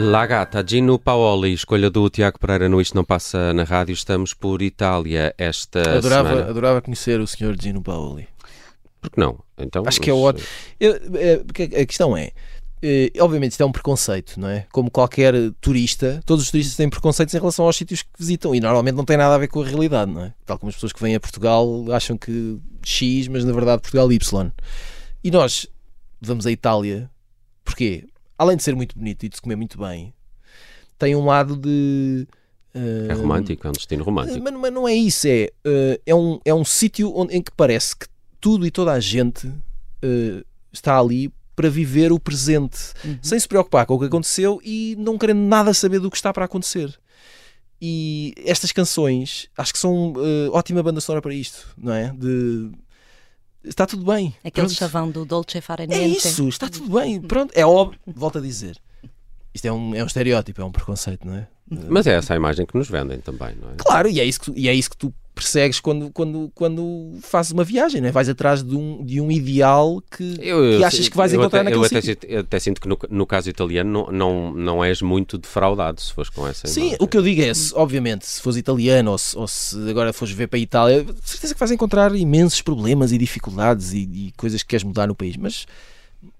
La 0.00 0.26
Gata, 0.26 0.62
Gino 0.64 0.96
Paoli, 0.96 1.52
escolha 1.52 1.90
do 1.90 2.08
Tiago 2.08 2.38
Pereira 2.38 2.68
no 2.68 2.80
Isto 2.80 2.94
Não 2.94 3.02
Passa 3.02 3.52
na 3.52 3.64
Rádio. 3.64 3.92
Estamos 3.92 4.32
por 4.32 4.62
Itália 4.62 5.34
esta 5.36 5.80
adorava, 5.96 6.28
semana. 6.28 6.50
Adorava 6.50 6.80
conhecer 6.80 7.18
o 7.18 7.26
Sr. 7.26 7.56
Gino 7.60 7.82
Paoli. 7.82 8.28
Por 9.00 9.10
que 9.10 9.18
não? 9.18 9.40
Então, 9.58 9.82
Acho 9.84 10.00
que 10.00 10.08
é 10.08 10.12
ótimo. 10.14 10.46
A 11.82 11.84
questão 11.84 12.16
é, 12.16 12.30
eh, 12.80 13.10
obviamente 13.18 13.52
isto 13.52 13.62
é 13.64 13.66
um 13.66 13.72
preconceito, 13.72 14.38
não 14.38 14.48
é? 14.48 14.66
Como 14.70 14.88
qualquer 14.88 15.34
turista, 15.60 16.22
todos 16.24 16.44
os 16.44 16.50
turistas 16.52 16.76
têm 16.76 16.88
preconceitos 16.88 17.34
em 17.34 17.38
relação 17.38 17.64
aos 17.64 17.76
sítios 17.76 18.02
que 18.02 18.10
visitam 18.16 18.54
e 18.54 18.60
normalmente 18.60 18.94
não 18.94 19.04
tem 19.04 19.16
nada 19.16 19.34
a 19.34 19.38
ver 19.38 19.48
com 19.48 19.62
a 19.62 19.66
realidade, 19.66 20.12
não 20.12 20.22
é? 20.22 20.32
Tal 20.46 20.60
como 20.60 20.68
as 20.68 20.76
pessoas 20.76 20.92
que 20.92 21.02
vêm 21.02 21.16
a 21.16 21.20
Portugal 21.20 21.84
acham 21.90 22.16
que 22.16 22.56
X, 22.84 23.26
mas 23.26 23.44
na 23.44 23.52
verdade 23.52 23.82
Portugal 23.82 24.12
Y. 24.12 24.52
E 25.24 25.30
nós 25.32 25.66
vamos 26.20 26.46
à 26.46 26.52
Itália, 26.52 27.10
porquê? 27.64 28.06
Além 28.38 28.56
de 28.56 28.62
ser 28.62 28.74
muito 28.76 28.96
bonito 28.96 29.26
e 29.26 29.28
de 29.28 29.36
se 29.36 29.42
comer 29.42 29.56
muito 29.56 29.76
bem, 29.78 30.14
tem 30.98 31.16
um 31.16 31.24
lado 31.24 31.56
de. 31.56 32.26
Uh, 32.74 33.10
é 33.10 33.14
romântico, 33.14 33.66
é 33.66 33.70
um 33.70 33.72
destino 33.72 34.04
romântico. 34.04 34.40
Mas, 34.42 34.54
mas 34.54 34.72
não 34.72 34.86
é 34.86 34.94
isso, 34.94 35.26
é, 35.26 35.50
uh, 35.66 36.00
é 36.06 36.14
um, 36.14 36.40
é 36.44 36.54
um 36.54 36.64
sítio 36.64 37.12
em 37.30 37.42
que 37.42 37.50
parece 37.50 37.96
que 37.96 38.06
tudo 38.40 38.64
e 38.66 38.70
toda 38.70 38.92
a 38.92 39.00
gente 39.00 39.46
uh, 39.48 40.44
está 40.72 40.98
ali 40.98 41.32
para 41.56 41.68
viver 41.68 42.12
o 42.12 42.20
presente, 42.20 42.78
uhum. 43.04 43.18
sem 43.20 43.38
se 43.38 43.48
preocupar 43.48 43.84
com 43.84 43.94
o 43.94 43.98
que 43.98 44.04
aconteceu 44.04 44.60
e 44.62 44.94
não 44.96 45.18
querendo 45.18 45.40
nada 45.40 45.74
saber 45.74 45.98
do 45.98 46.08
que 46.08 46.16
está 46.16 46.32
para 46.32 46.44
acontecer. 46.44 46.96
E 47.80 48.32
estas 48.44 48.70
canções 48.70 49.48
acho 49.56 49.72
que 49.72 49.78
são 49.78 50.12
ótima 50.52 50.82
banda 50.82 51.00
sonora 51.00 51.22
para 51.22 51.34
isto, 51.34 51.68
não 51.76 51.92
é? 51.92 52.12
De 52.12 52.70
está 53.68 53.86
tudo 53.86 54.04
bem. 54.04 54.34
Aquele 54.44 54.66
pronto. 54.66 54.78
chavão 54.78 55.10
do 55.10 55.24
Dolce 55.24 55.60
Far 55.60 55.80
É 55.80 56.06
isso, 56.06 56.48
está 56.48 56.68
tudo 56.68 56.98
bem. 56.98 57.20
Pronto, 57.20 57.52
é 57.54 57.64
óbvio. 57.64 57.98
Volto 58.06 58.38
a 58.38 58.40
dizer. 58.40 58.76
Isto 59.54 59.66
é 59.66 59.72
um, 59.72 59.94
é 59.94 60.02
um 60.02 60.06
estereótipo, 60.06 60.60
é 60.60 60.64
um 60.64 60.72
preconceito, 60.72 61.26
não 61.26 61.34
é? 61.34 61.46
Mas 61.70 62.06
é 62.06 62.14
essa 62.14 62.32
a 62.32 62.36
imagem 62.36 62.64
que 62.64 62.76
nos 62.76 62.88
vendem 62.88 63.18
também, 63.20 63.54
não 63.60 63.70
é? 63.70 63.74
Claro, 63.76 64.08
e 64.08 64.20
é 64.20 64.24
isso 64.24 64.40
que, 64.40 64.52
e 64.56 64.68
é 64.68 64.74
isso 64.74 64.88
que 64.90 64.96
tu 64.96 65.12
persegues 65.38 65.78
quando, 65.78 66.10
quando, 66.10 66.50
quando 66.52 67.16
fazes 67.22 67.52
uma 67.52 67.62
viagem, 67.62 68.00
não 68.00 68.08
é? 68.08 68.12
vais 68.12 68.28
atrás 68.28 68.60
de 68.60 68.74
um, 68.74 69.04
de 69.04 69.20
um 69.20 69.30
ideal 69.30 70.02
que, 70.10 70.36
eu, 70.40 70.78
que 70.78 70.84
achas 70.84 71.08
que 71.08 71.16
vais 71.16 71.32
encontrar 71.32 71.60
até, 71.60 71.70
naquele 71.70 71.96
eu 71.96 72.14
até, 72.16 72.26
eu 72.28 72.40
até 72.40 72.58
sinto 72.58 72.80
que 72.80 72.88
no, 72.88 72.98
no 73.08 73.24
caso 73.24 73.48
italiano 73.48 73.88
não, 73.88 74.12
não, 74.12 74.52
não 74.52 74.84
és 74.84 75.00
muito 75.00 75.38
defraudado 75.38 76.00
se 76.00 76.12
fores 76.12 76.28
com 76.28 76.46
essa 76.46 76.66
Sim, 76.66 76.80
imagem. 76.80 76.98
o 77.00 77.06
que 77.06 77.16
eu 77.16 77.22
digo 77.22 77.40
é, 77.40 77.54
se, 77.54 77.72
obviamente, 77.74 78.26
se 78.26 78.42
fores 78.42 78.56
italiano 78.56 79.12
ou 79.12 79.18
se, 79.18 79.38
ou 79.38 79.46
se 79.46 79.88
agora 79.88 80.12
fores 80.12 80.34
ver 80.34 80.48
para 80.48 80.58
a 80.58 80.60
Itália, 80.60 81.06
certeza 81.22 81.54
que 81.54 81.60
vais 81.60 81.70
encontrar 81.70 82.14
imensos 82.16 82.60
problemas 82.60 83.12
e 83.12 83.18
dificuldades 83.18 83.92
e, 83.92 84.08
e 84.12 84.32
coisas 84.36 84.62
que 84.62 84.70
queres 84.70 84.82
mudar 84.82 85.06
no 85.06 85.14
país, 85.14 85.36
mas 85.36 85.66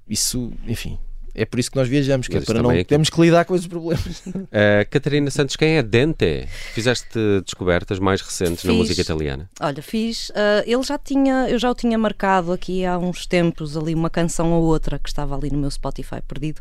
isso, 0.09 0.51
enfim, 0.67 0.99
É 1.41 1.45
por 1.45 1.59
isso 1.61 1.71
que 1.71 1.77
nós 1.77 1.89
viajamos, 1.89 2.27
que 2.29 2.37
é 2.37 2.41
para 2.41 2.63
não 2.63 2.71
aqui- 2.71 2.85
termos 2.85 3.09
que 3.11 3.21
lidar 3.21 3.45
com 3.45 3.55
esses 3.55 3.67
problemas. 3.67 4.27
Uh, 4.27 4.43
Catarina 4.91 5.31
Santos, 5.31 5.57
quem 5.57 5.77
é 5.77 5.83
Dente? 5.83 6.47
Fizeste 6.75 7.19
descobertas 7.45 7.99
mais 7.99 8.21
recentes 8.21 8.65
na 8.65 8.73
Fiz. 8.73 8.79
música 8.81 9.01
italiana? 9.01 9.49
Olha, 9.61 9.83
fiz. 9.83 10.31
ah, 10.35 10.63
ele 10.67 10.83
já 10.83 10.99
tinha, 10.99 11.49
eu 11.49 11.59
já 11.59 11.71
o 11.71 11.75
tinha 11.75 11.97
marcado 11.97 12.53
aqui 12.53 12.85
há 12.85 12.99
uns 12.99 13.27
tempos, 13.27 13.77
ali 13.77 13.95
uma 13.95 14.11
canção 14.11 14.53
ou 14.53 14.65
outra 14.65 14.99
que 14.99 15.09
estava 15.09 15.37
ali 15.37 15.51
no 15.51 15.59
meu 15.59 15.71
Spotify 15.71 16.21
perdido. 16.27 16.61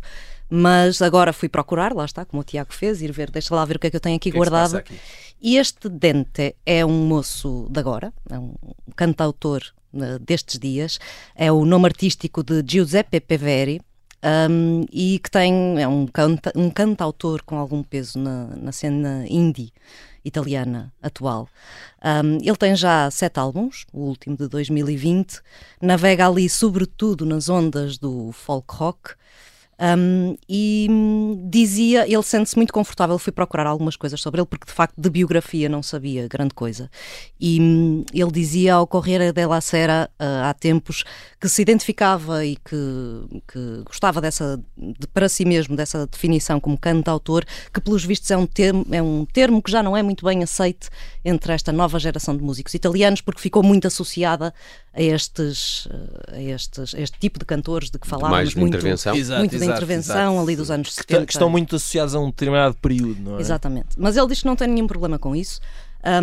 Mas 0.49 1.01
agora 1.01 1.33
fui 1.33 1.49
procurar, 1.49 1.93
lá 1.93 2.05
está, 2.05 2.23
como 2.23 2.41
o 2.41 2.43
Tiago 2.43 2.73
fez, 2.73 3.01
ir 3.01 3.11
ver, 3.11 3.29
deixa 3.31 3.53
lá 3.53 3.65
ver 3.65 3.75
o 3.75 3.79
que 3.79 3.87
é 3.87 3.89
que 3.89 3.95
eu 3.97 3.99
tenho 4.01 4.15
aqui 4.15 4.29
que 4.29 4.29
é 4.29 4.31
que 4.31 4.37
guardado. 4.37 4.77
aqui? 4.77 4.95
E 5.41 5.57
este 5.57 5.89
Dente 5.89 6.55
é 6.65 6.85
um 6.85 7.05
moço 7.07 7.67
de 7.69 7.79
agora, 7.79 8.13
é 8.29 8.39
um 8.39 8.53
cantautor 8.95 9.61
eh, 9.93 10.17
destes 10.19 10.57
dias, 10.57 10.99
é 11.35 11.51
o 11.51 11.65
nome 11.65 11.85
artístico 11.85 12.43
de 12.43 12.63
Giuseppe 12.65 13.19
Peveri. 13.19 13.81
Um, 14.23 14.85
e 14.91 15.19
que 15.19 15.29
tem 15.29 15.81
é 15.81 15.87
um, 15.87 16.07
canta, 16.07 16.51
um 16.55 16.69
cantautor 16.69 17.43
com 17.43 17.57
algum 17.57 17.83
peso 17.83 18.17
na, 18.19 18.47
na 18.55 18.71
cena 18.71 19.25
indie 19.29 19.71
italiana 20.23 20.93
atual. 21.01 21.47
Um, 22.03 22.37
ele 22.41 22.57
tem 22.57 22.75
já 22.75 23.09
sete 23.09 23.39
álbuns, 23.39 23.85
o 23.93 24.01
último 24.01 24.35
de 24.35 24.47
2020, 24.47 25.39
navega 25.81 26.27
ali 26.27 26.49
sobretudo 26.49 27.25
nas 27.25 27.49
ondas 27.49 27.97
do 27.97 28.31
folk 28.31 28.67
rock. 28.73 29.11
Um, 29.79 30.35
e 30.49 30.87
hum, 30.89 31.47
dizia, 31.49 32.05
ele 32.11 32.23
sente-se 32.23 32.55
muito 32.55 32.73
confortável. 32.73 33.17
Fui 33.19 33.31
procurar 33.31 33.67
algumas 33.67 33.95
coisas 33.95 34.19
sobre 34.19 34.41
ele, 34.41 34.47
porque 34.47 34.65
de 34.65 34.71
facto 34.71 34.95
de 34.97 35.09
biografia 35.09 35.69
não 35.69 35.83
sabia 35.83 36.27
grande 36.27 36.53
coisa. 36.53 36.89
E 37.39 37.61
hum, 37.61 38.03
ele 38.13 38.31
dizia 38.31 38.75
ao 38.75 38.87
Corriere 38.87 39.31
della 39.31 39.61
Sera 39.61 40.09
ah, 40.17 40.49
há 40.49 40.53
tempos 40.53 41.03
que 41.39 41.47
se 41.47 41.61
identificava 41.61 42.43
e 42.45 42.55
que, 42.55 43.41
que 43.47 43.83
gostava 43.85 44.19
dessa, 44.19 44.59
de, 44.75 45.07
para 45.07 45.29
si 45.29 45.45
mesmo, 45.45 45.75
dessa 45.75 46.07
definição 46.07 46.59
como 46.59 46.77
cantautor, 46.77 47.45
que 47.71 47.79
pelos 47.79 48.03
vistos 48.03 48.31
é 48.31 48.37
um, 48.37 48.47
termo, 48.47 48.85
é 48.91 49.01
um 49.01 49.25
termo 49.25 49.61
que 49.61 49.71
já 49.71 49.83
não 49.83 49.95
é 49.95 50.01
muito 50.01 50.25
bem 50.25 50.41
aceite 50.43 50.89
entre 51.23 51.53
esta 51.53 51.71
nova 51.71 51.99
geração 51.99 52.35
de 52.35 52.43
músicos 52.43 52.73
italianos, 52.73 53.21
porque 53.21 53.41
ficou 53.41 53.61
muito 53.61 53.85
associada 53.85 54.53
a 54.97 55.01
estes, 55.01 55.87
a 56.31 56.41
estes, 56.41 56.95
a 56.95 56.99
este 56.99 57.19
tipo 57.19 57.37
de 57.37 57.45
cantores 57.45 57.91
de 57.91 57.99
que 57.99 58.07
falávamos 58.07 58.31
Mais 58.35 58.49
de 58.49 58.57
muito. 58.57 58.75
intervenção? 58.75 59.15
Exato, 59.15 59.39
muito 59.39 59.51
da 59.51 59.57
exato, 59.57 59.71
intervenção 59.71 60.31
exato. 60.33 60.39
ali 60.41 60.55
dos 60.55 60.71
anos 60.71 60.87
Que, 60.89 60.95
70. 60.95 61.25
que 61.27 61.31
estão 61.33 61.49
muito 61.49 61.75
associados 61.75 62.15
a 62.15 62.19
um 62.19 62.27
determinado 62.31 62.75
período, 62.81 63.21
não 63.21 63.37
é? 63.37 63.41
Exatamente. 63.41 63.89
Mas 63.95 64.17
ele 64.17 64.27
diz 64.27 64.39
que 64.41 64.47
não 64.47 64.55
tem 64.55 64.67
nenhum 64.67 64.87
problema 64.87 65.19
com 65.19 65.35
isso. 65.35 65.59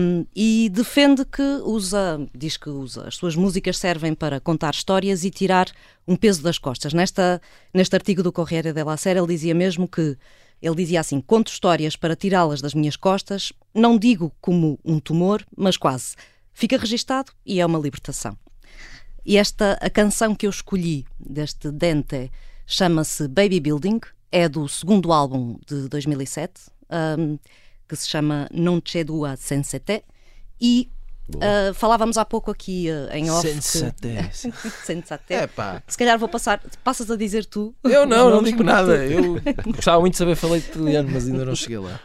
um, 0.00 0.26
e 0.34 0.68
defende 0.72 1.24
que 1.24 1.42
usa, 1.64 2.20
diz 2.34 2.56
que 2.56 2.68
usa, 2.68 3.06
as 3.06 3.14
suas 3.16 3.36
músicas 3.36 3.76
servem 3.78 4.12
para 4.14 4.40
contar 4.40 4.74
histórias 4.74 5.22
e 5.24 5.30
tirar 5.30 5.66
um 6.06 6.16
peso 6.16 6.42
das 6.42 6.58
costas. 6.58 6.92
Nesta, 6.92 7.40
neste 7.72 7.94
artigo 7.94 8.22
do 8.24 8.32
Corriere 8.32 8.72
della 8.72 8.96
Sera 8.96 9.20
ele 9.20 9.28
dizia 9.28 9.54
mesmo 9.54 9.86
que, 9.86 10.16
ele 10.60 10.74
dizia 10.76 10.98
assim, 11.00 11.20
conto 11.20 11.48
histórias 11.52 11.94
para 11.94 12.16
tirá-las 12.16 12.60
das 12.60 12.74
minhas 12.74 12.96
costas, 12.96 13.52
não 13.74 13.96
digo 13.98 14.32
como 14.40 14.78
um 14.84 14.98
tumor, 14.98 15.44
mas 15.56 15.76
quase. 15.76 16.14
Fica 16.52 16.76
registado 16.78 17.30
e 17.44 17.60
é 17.60 17.66
uma 17.66 17.78
libertação. 17.78 18.36
E 19.24 19.36
esta, 19.36 19.78
a 19.80 19.88
canção 19.88 20.34
que 20.34 20.46
eu 20.46 20.50
escolhi 20.50 21.04
deste 21.18 21.70
Dente 21.70 22.30
chama-se 22.66 23.26
Baby 23.28 23.60
Building, 23.60 24.00
é 24.30 24.48
do 24.48 24.68
segundo 24.68 25.12
álbum 25.12 25.56
de 25.66 25.88
2007, 25.88 26.52
um, 27.18 27.38
que 27.88 27.96
se 27.96 28.08
chama 28.08 28.48
Non 28.52 28.80
c'è 28.80 29.04
dua 29.04 29.36
senza 29.36 29.78
te, 29.78 30.02
e 30.60 30.90
uh, 31.36 31.72
falávamos 31.74 32.16
há 32.18 32.24
pouco 32.24 32.50
aqui 32.50 32.88
uh, 32.90 33.14
em 33.14 33.30
off. 33.30 33.46
que- 33.46 33.52
Sensatez. 34.84 35.38
É 35.42 35.46
pá. 35.46 35.82
Se 35.86 35.96
calhar 35.96 36.18
vou 36.18 36.28
passar, 36.28 36.60
passas 36.82 37.10
a 37.10 37.16
dizer 37.16 37.44
tu. 37.46 37.74
Eu 37.84 38.06
não, 38.06 38.28
não 38.30 38.42
digo 38.42 38.62
nada. 38.62 38.96
Eu 39.06 39.40
gostava 39.66 40.00
muito 40.00 40.14
de 40.14 40.18
saber 40.18 40.36
falar 40.36 40.58
italiano, 40.58 41.08
mas 41.12 41.26
ainda 41.26 41.44
não 41.44 41.54
cheguei 41.54 41.78
lá. 41.78 42.00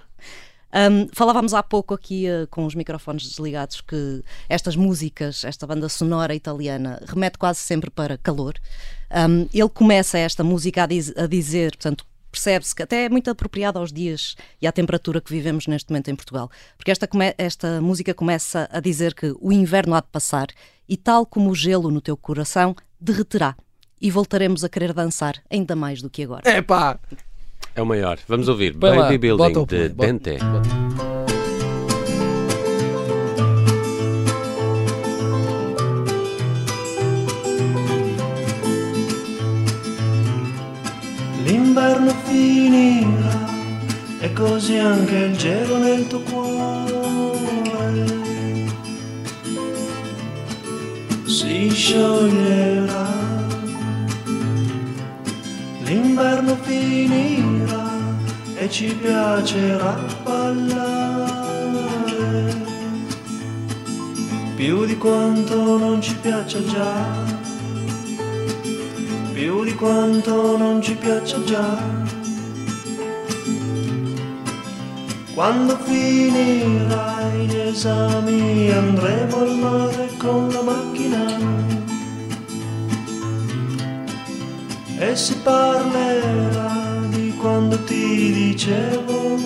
Um, 0.73 1.08
falávamos 1.13 1.53
há 1.53 1.63
pouco 1.63 1.93
aqui 1.93 2.27
uh, 2.29 2.47
com 2.47 2.65
os 2.65 2.75
microfones 2.75 3.27
desligados 3.27 3.82
que 3.82 4.23
estas 4.47 4.75
músicas, 4.75 5.43
esta 5.43 5.65
banda 5.65 5.89
sonora 5.89 6.36
italiana, 6.36 7.01
remete 7.08 7.38
quase 7.38 7.60
sempre 7.60 7.89
para 7.89 8.17
calor. 8.17 8.53
Um, 9.12 9.47
ele 9.53 9.69
começa 9.69 10.17
esta 10.17 10.43
música 10.43 10.84
a, 10.84 10.86
diz- 10.86 11.15
a 11.17 11.25
dizer, 11.25 11.71
portanto, 11.71 12.05
percebe-se 12.32 12.75
que 12.75 12.84
até 12.84 13.05
é 13.05 13.10
muito 13.10 13.32
apropriada 13.32 13.79
aos 13.79 13.91
dias 13.91 14.36
e 14.62 14.67
à 14.67 14.71
temperatura 14.71 15.19
que 15.19 15.32
vivemos 15.32 15.65
neste 15.65 15.89
momento 15.89 16.12
em 16.12 16.15
Portugal, 16.15 16.51
porque 16.77 16.91
esta, 16.91 17.10
esta 17.39 17.82
música 17.82 18.13
começa 18.13 18.69
a 18.71 18.79
dizer 18.79 19.15
que 19.15 19.34
o 19.41 19.51
inverno 19.51 19.95
há 19.95 20.01
de 20.01 20.08
passar 20.12 20.47
e, 20.88 20.95
tal 20.95 21.25
como 21.25 21.49
o 21.49 21.55
gelo 21.55 21.89
no 21.89 21.99
teu 21.99 22.15
coração, 22.15 22.75
derreterá 23.01 23.55
e 23.99 24.12
voltaremos 24.12 24.63
a 24.63 24.69
querer 24.69 24.93
dançar 24.93 25.41
ainda 25.49 25.75
mais 25.75 26.01
do 26.03 26.10
que 26.10 26.23
agora. 26.23 26.43
É 26.45 26.62
pá. 26.62 26.99
É 27.80 27.82
o 27.82 27.86
maior. 27.86 28.18
Vamos 28.28 28.50
ouvir. 28.50 28.76
Põe 28.76 28.89
lá, 28.98 29.04
Baby 29.10 29.32
bota 29.32 29.54
Building 29.54 29.60
o 29.60 29.65
play, 29.68 29.88
de 29.88 29.89
bota- 29.96 30.08
Dente. 30.08 30.38
L'inverno 41.46 42.12
finirà 42.26 43.48
e 44.20 44.34
così 44.34 44.78
anche 44.78 45.15
il 45.15 45.38
gelo 45.38 45.78
nel 45.78 46.06
tuo 46.08 46.20
cuore 46.22 46.88
si 51.26 51.70
scioglierà. 51.70 53.08
L'inverno 55.84 56.56
finirà 56.63 57.49
e 58.62 58.69
ci 58.69 58.93
piacerà 58.93 59.98
ballare. 60.22 61.48
Più 64.56 64.86
di 64.86 64.98
quanto 64.98 65.78
non 65.78 66.02
ci 66.02 66.13
piaccia 66.15 66.62
già. 66.65 67.06
Più 69.32 69.63
di 69.63 69.74
quanto 69.76 70.58
non 70.58 70.82
ci 70.82 70.93
piaccia 70.95 71.41
già. 71.45 71.82
Quando 75.34 75.78
finirai 75.78 77.45
gli 77.48 77.56
esami 77.56 78.72
andremo 78.72 79.38
al 79.38 79.56
mare 79.56 80.10
con 80.17 80.50
la 80.50 80.62
macchina. 80.62 81.38
E 84.98 85.15
si 85.15 85.38
parlerà 85.38 86.59
dicevo. 88.60 89.38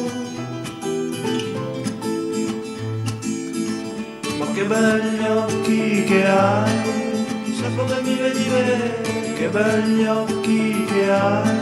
Ma 4.39 4.45
che 4.53 4.65
belli 4.65 5.27
occhi 5.27 6.03
che 6.03 6.27
hai 6.27 7.53
sa 7.55 7.69
come 7.75 8.01
mi 8.01 8.15
vedi 8.15 8.49
me 8.49 9.35
che 9.37 9.49
belli 9.49 10.07
occhi 10.07 10.85
che 10.85 11.11
hai 11.11 11.61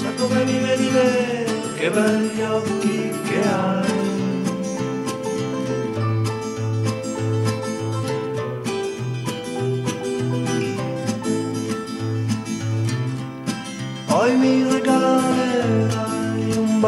sa 0.00 0.10
come 0.18 0.44
mi 0.44 0.58
vedi 0.58 0.90
me 0.90 1.44
che 1.76 1.90
belli 1.90 2.42
occhi 2.42 3.10
che 3.26 3.40
hai. 3.42 3.96
Poi 14.06 14.36
mi 14.36 14.57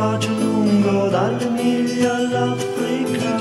bacio 0.01 0.33
lungo 0.33 1.09
dall'Emilia 1.09 2.15
all'Africa. 2.15 3.33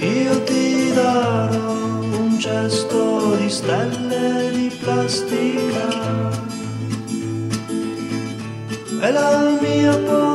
Io 0.00 0.42
ti 0.42 0.92
darò 0.92 1.72
un 2.22 2.36
cesto 2.38 3.36
di 3.36 3.48
stelle 3.48 4.50
di 4.50 4.68
plastica. 4.80 5.86
E 9.02 9.12
la 9.12 9.56
mia 9.60 9.96
povertà, 10.08 10.29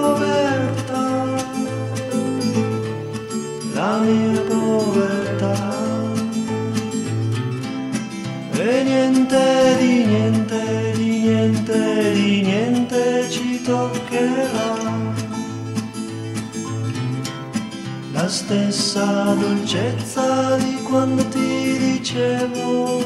stessa 18.27 19.35
dolcezza 19.39 20.55
di 20.57 20.81
quando 20.83 21.27
ti 21.27 21.77
dicevo. 21.77 22.99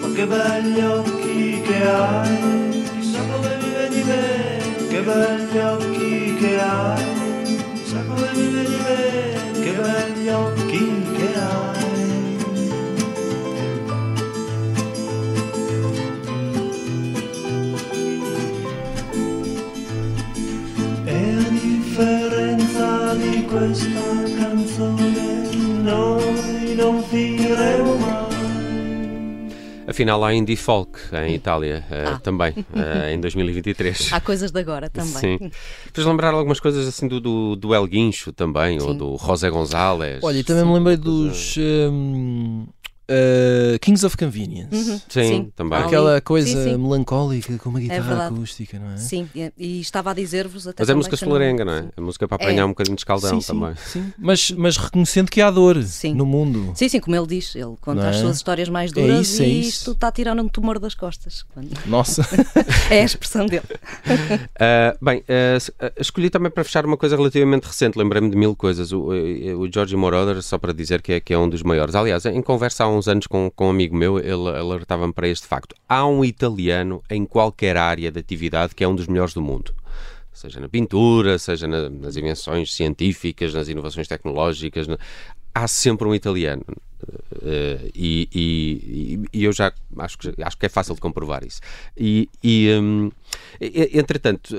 Ma 0.00 0.12
che 0.14 0.26
belli 0.26 0.82
occhi 0.82 1.60
che 1.62 1.88
hai. 1.88 2.82
Chissà 2.98 3.20
come 3.30 3.56
mi 3.60 3.70
vedi 3.70 4.02
me. 4.04 4.86
Che 4.88 5.00
belli 5.02 5.58
occhi 5.58 6.34
che 6.36 6.60
hai. 6.60 7.64
Chissà 7.74 8.02
come 8.04 8.30
mi 8.34 8.46
vedi 8.48 8.76
me. 8.86 9.60
Che 9.60 9.72
belli 9.72 10.28
occhi 10.28 11.02
che 11.16 11.34
hai 11.38 11.87
questa 23.68 24.00
canzone 24.38 25.82
noi 25.82 26.74
non 26.74 27.02
finiremo. 27.02 27.98
Afinal, 29.86 30.22
há 30.22 30.34
indie 30.34 30.56
folk 30.56 30.98
em 31.12 31.34
Itália 31.34 31.82
uh, 31.90 32.14
ah. 32.14 32.20
também, 32.20 32.52
uh, 32.52 33.08
em 33.10 33.18
2023. 33.20 34.12
Há 34.12 34.20
coisas 34.20 34.50
de 34.50 34.60
agora 34.60 34.90
também. 34.90 35.38
Sim. 35.38 35.50
Fez 35.94 36.06
lembrar 36.06 36.34
algumas 36.34 36.60
coisas 36.60 36.86
assim 36.86 37.08
do, 37.08 37.18
do, 37.18 37.56
do 37.56 37.74
El 37.74 37.86
Guincho 37.86 38.30
também, 38.30 38.78
Sim. 38.78 38.86
ou 38.86 38.94
do 38.94 39.16
José 39.16 39.48
González. 39.48 40.22
Olha, 40.22 40.38
e 40.38 40.44
também 40.44 40.62
Sim, 40.62 40.68
me 40.68 40.74
lembrei 40.74 40.96
dos. 40.98 41.56
Um, 41.56 42.66
uh, 43.10 43.78
Kings 43.80 44.04
of 44.04 44.16
Convenience. 44.16 44.74
Uhum. 44.74 45.00
Sim, 45.08 45.22
Sim. 45.28 45.52
também. 45.56 45.78
Ali. 45.78 45.86
Aquela 45.86 46.20
coisa 46.20 46.48
Sim, 46.48 46.72
sim. 46.72 46.76
melancólica 46.78 47.56
com 47.58 47.70
uma 47.70 47.80
guitarra 47.80 48.02
verdade. 48.02 48.34
acústica, 48.34 48.78
não 48.78 48.92
é? 48.92 48.96
Sim, 48.96 49.28
e, 49.34 49.52
e 49.56 49.80
estava 49.80 50.10
a 50.10 50.14
dizer-vos 50.14 50.66
até 50.68 50.82
Mas 50.82 50.90
é 50.90 50.94
música 50.94 51.16
solarenga, 51.16 51.64
não 51.64 51.72
é? 51.72 51.84
É 51.96 52.00
música 52.00 52.26
para 52.28 52.36
apanhar 52.36 52.62
É. 52.62 52.64
um 52.64 52.68
bocadinho 52.68 52.96
de 52.96 53.00
escaldão 53.00 53.30
sim, 53.30 53.40
sim, 53.40 53.52
também. 53.60 53.74
sim. 53.86 54.12
Mas, 54.18 54.50
mas 54.52 54.76
reconhecendo 54.76 55.30
que 55.30 55.40
há 55.40 55.50
dor 55.50 55.82
Sim. 55.82 56.14
no 56.14 56.26
mundo. 56.26 56.72
Sim, 56.74 56.88
sim, 56.88 57.00
como 57.00 57.16
ele 57.16 57.26
diz, 57.26 57.54
ele 57.54 57.74
conta 57.80 58.02
Não 58.02 58.08
as 58.08 58.16
é? 58.16 58.20
suas 58.20 58.36
histórias 58.36 58.68
mais 58.68 58.90
É 58.92 58.94
duras 58.94 59.28
isso, 59.28 59.42
é 59.42 59.46
e 59.46 59.60
isso. 59.60 59.68
isto 59.70 59.90
está 59.92 60.08
a 60.08 60.12
tirar 60.12 60.38
um 60.38 60.48
tumor 60.48 60.78
das 60.78 60.94
costas. 60.94 61.44
Quando- 61.54 61.70
Nossa. 61.86 62.26
É 62.90 63.00
a 63.02 63.04
expressão 63.04 63.46
dele. 63.46 63.64
Ah, 64.58 64.96
bem, 65.02 65.22
ah, 65.28 65.92
escolhi 66.00 66.30
também 66.30 66.50
para 66.50 66.64
fechar 66.64 66.84
uma 66.86 66.96
coisa 66.96 67.16
relativamente 67.16 67.64
recente, 67.64 67.98
lembrei-me 67.98 68.30
de 68.30 68.36
mil 68.36 68.54
coisas. 68.56 68.92
O, 68.92 69.08
o 69.08 69.72
George 69.72 69.94
Moroder, 69.96 70.42
só 70.42 70.58
para 70.58 70.72
dizer 70.72 71.02
que 71.02 71.12
é, 71.12 71.20
que 71.20 71.32
é 71.32 71.38
um 71.38 71.48
dos 71.48 71.62
maiores. 71.62 71.94
Aliás, 71.94 72.24
em 72.26 72.40
conversa 72.42 72.84
há 72.84 72.88
uns 72.98 73.08
anos 73.08 73.26
com, 73.26 73.50
com 73.54 73.66
um 73.66 73.70
amigo 73.70 73.96
meu, 73.96 74.18
ele 74.18 74.48
alertava-me 74.58 75.12
para 75.12 75.28
este 75.28 75.46
facto. 75.46 75.74
Há 75.88 76.06
um 76.06 76.24
italiano 76.24 77.02
em 77.08 77.24
qualquer 77.24 77.76
área 77.76 78.10
de 78.10 78.18
atividade 78.18 78.74
que 78.74 78.84
é 78.84 78.88
um 78.88 78.94
dos 78.94 79.06
melhores 79.06 79.32
do 79.34 79.40
mundo. 79.40 79.72
Seja 80.32 80.60
na 80.60 80.68
pintura, 80.68 81.38
seja 81.38 81.66
na- 81.66 81.88
nas 81.88 82.16
invenções 82.16 82.72
científicas, 82.74 83.54
nas 83.54 83.68
inovações 83.68 84.06
tecnológicas. 84.06 84.86
na- 84.86 84.98
Há 85.54 85.66
sempre 85.66 86.06
um 86.06 86.14
italiano. 86.14 86.62
Eh, 87.42 87.90
e, 87.94 88.28
e- 88.34 89.22
e 89.32 89.44
eu 89.44 89.52
já 89.52 89.72
acho 89.98 90.18
que, 90.18 90.34
acho 90.42 90.58
que 90.58 90.66
é 90.66 90.68
fácil 90.68 90.94
de 90.94 91.00
comprovar 91.00 91.44
isso. 91.44 91.60
E, 91.96 92.28
e, 92.42 92.68
e- 93.60 93.98
entretanto, 93.98 94.54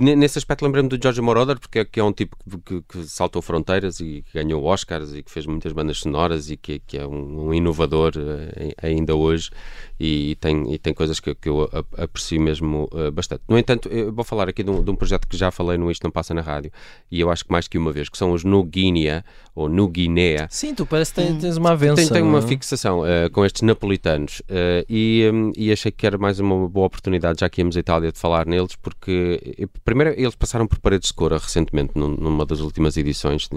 nesse 0.00 0.38
aspecto 0.38 0.64
lembrei-me 0.64 0.88
do 0.88 0.98
George 1.00 1.20
Moroder, 1.20 1.58
porque 1.58 1.80
é, 1.80 1.84
que 1.84 2.00
é 2.00 2.04
um 2.04 2.12
tipo 2.12 2.36
que, 2.64 2.82
que- 2.82 3.04
saltou 3.08 3.40
fronteiras 3.42 4.00
e 4.00 4.22
que 4.30 4.34
ganhou 4.34 4.62
Oscars 4.64 5.14
e 5.14 5.22
que 5.22 5.30
fez 5.30 5.46
muitas 5.46 5.72
bandas 5.72 5.98
sonoras 5.98 6.50
e 6.50 6.56
que, 6.56 6.78
que 6.80 6.98
é 6.98 7.06
um, 7.06 7.46
um 7.48 7.54
inovador 7.54 8.12
eh, 8.16 8.74
ainda 8.82 9.14
hoje 9.14 9.50
e 9.98 10.36
tem, 10.40 10.72
e 10.72 10.78
tem 10.78 10.92
coisas 10.94 11.18
que, 11.20 11.34
que 11.34 11.48
eu 11.48 11.68
aprecio 11.96 12.40
mesmo 12.40 12.88
eh, 12.94 13.10
bastante. 13.10 13.42
No 13.48 13.58
entanto, 13.58 13.88
eu 13.88 14.12
vou 14.12 14.24
falar 14.24 14.48
aqui 14.48 14.62
de 14.62 14.70
um, 14.70 14.82
de 14.82 14.90
um 14.90 14.96
projeto 14.96 15.26
que 15.26 15.36
já 15.36 15.50
falei 15.50 15.78
no 15.78 15.90
Isto 15.90 16.04
Não 16.04 16.10
Passa 16.10 16.34
na 16.34 16.40
Rádio 16.42 16.70
e 17.10 17.20
eu 17.20 17.30
acho 17.30 17.44
que 17.44 17.52
mais 17.52 17.66
que 17.68 17.78
uma 17.78 17.92
vez, 17.92 18.08
que 18.08 18.18
são 18.18 18.32
os 18.32 18.44
No 18.44 18.62
Guinea 18.62 19.24
ou 19.58 19.68
No 19.68 19.88
Guiné. 19.88 20.46
Sim, 20.50 20.74
tu 20.74 20.86
parece 20.86 21.12
que 21.12 21.20
tens, 21.20 21.40
tens 21.40 21.56
uma 21.56 21.72
avença. 21.72 21.96
Tem, 21.96 22.08
tem 22.08 22.22
uma 22.22 22.38
é? 22.38 22.42
fixação 22.42 23.04
eh, 23.04 23.28
com 23.28 23.44
estes 23.44 23.62
napolitanos 23.62 24.40
eh, 24.48 24.84
e, 24.88 25.28
hum, 25.32 25.52
e 25.56 25.72
achei 25.72 25.90
que 25.90 26.06
era 26.06 26.16
mais 26.16 26.38
uma 26.38 26.68
boa 26.68 26.86
oportunidade, 26.86 27.40
já 27.40 27.48
que 27.48 27.60
íamos 27.60 27.76
à 27.76 27.80
Itália, 27.80 28.12
de 28.12 28.18
falar 28.18 28.46
neles, 28.46 28.76
porque 28.76 29.56
eh, 29.58 29.66
primeiro 29.84 30.14
eles 30.16 30.34
passaram 30.34 30.66
por 30.66 30.78
Paredes 30.78 31.08
de 31.08 31.14
Cora 31.14 31.38
recentemente, 31.38 31.92
num- 31.96 32.16
numa 32.16 32.46
das 32.46 32.60
últimas 32.60 32.96
edições. 32.96 33.48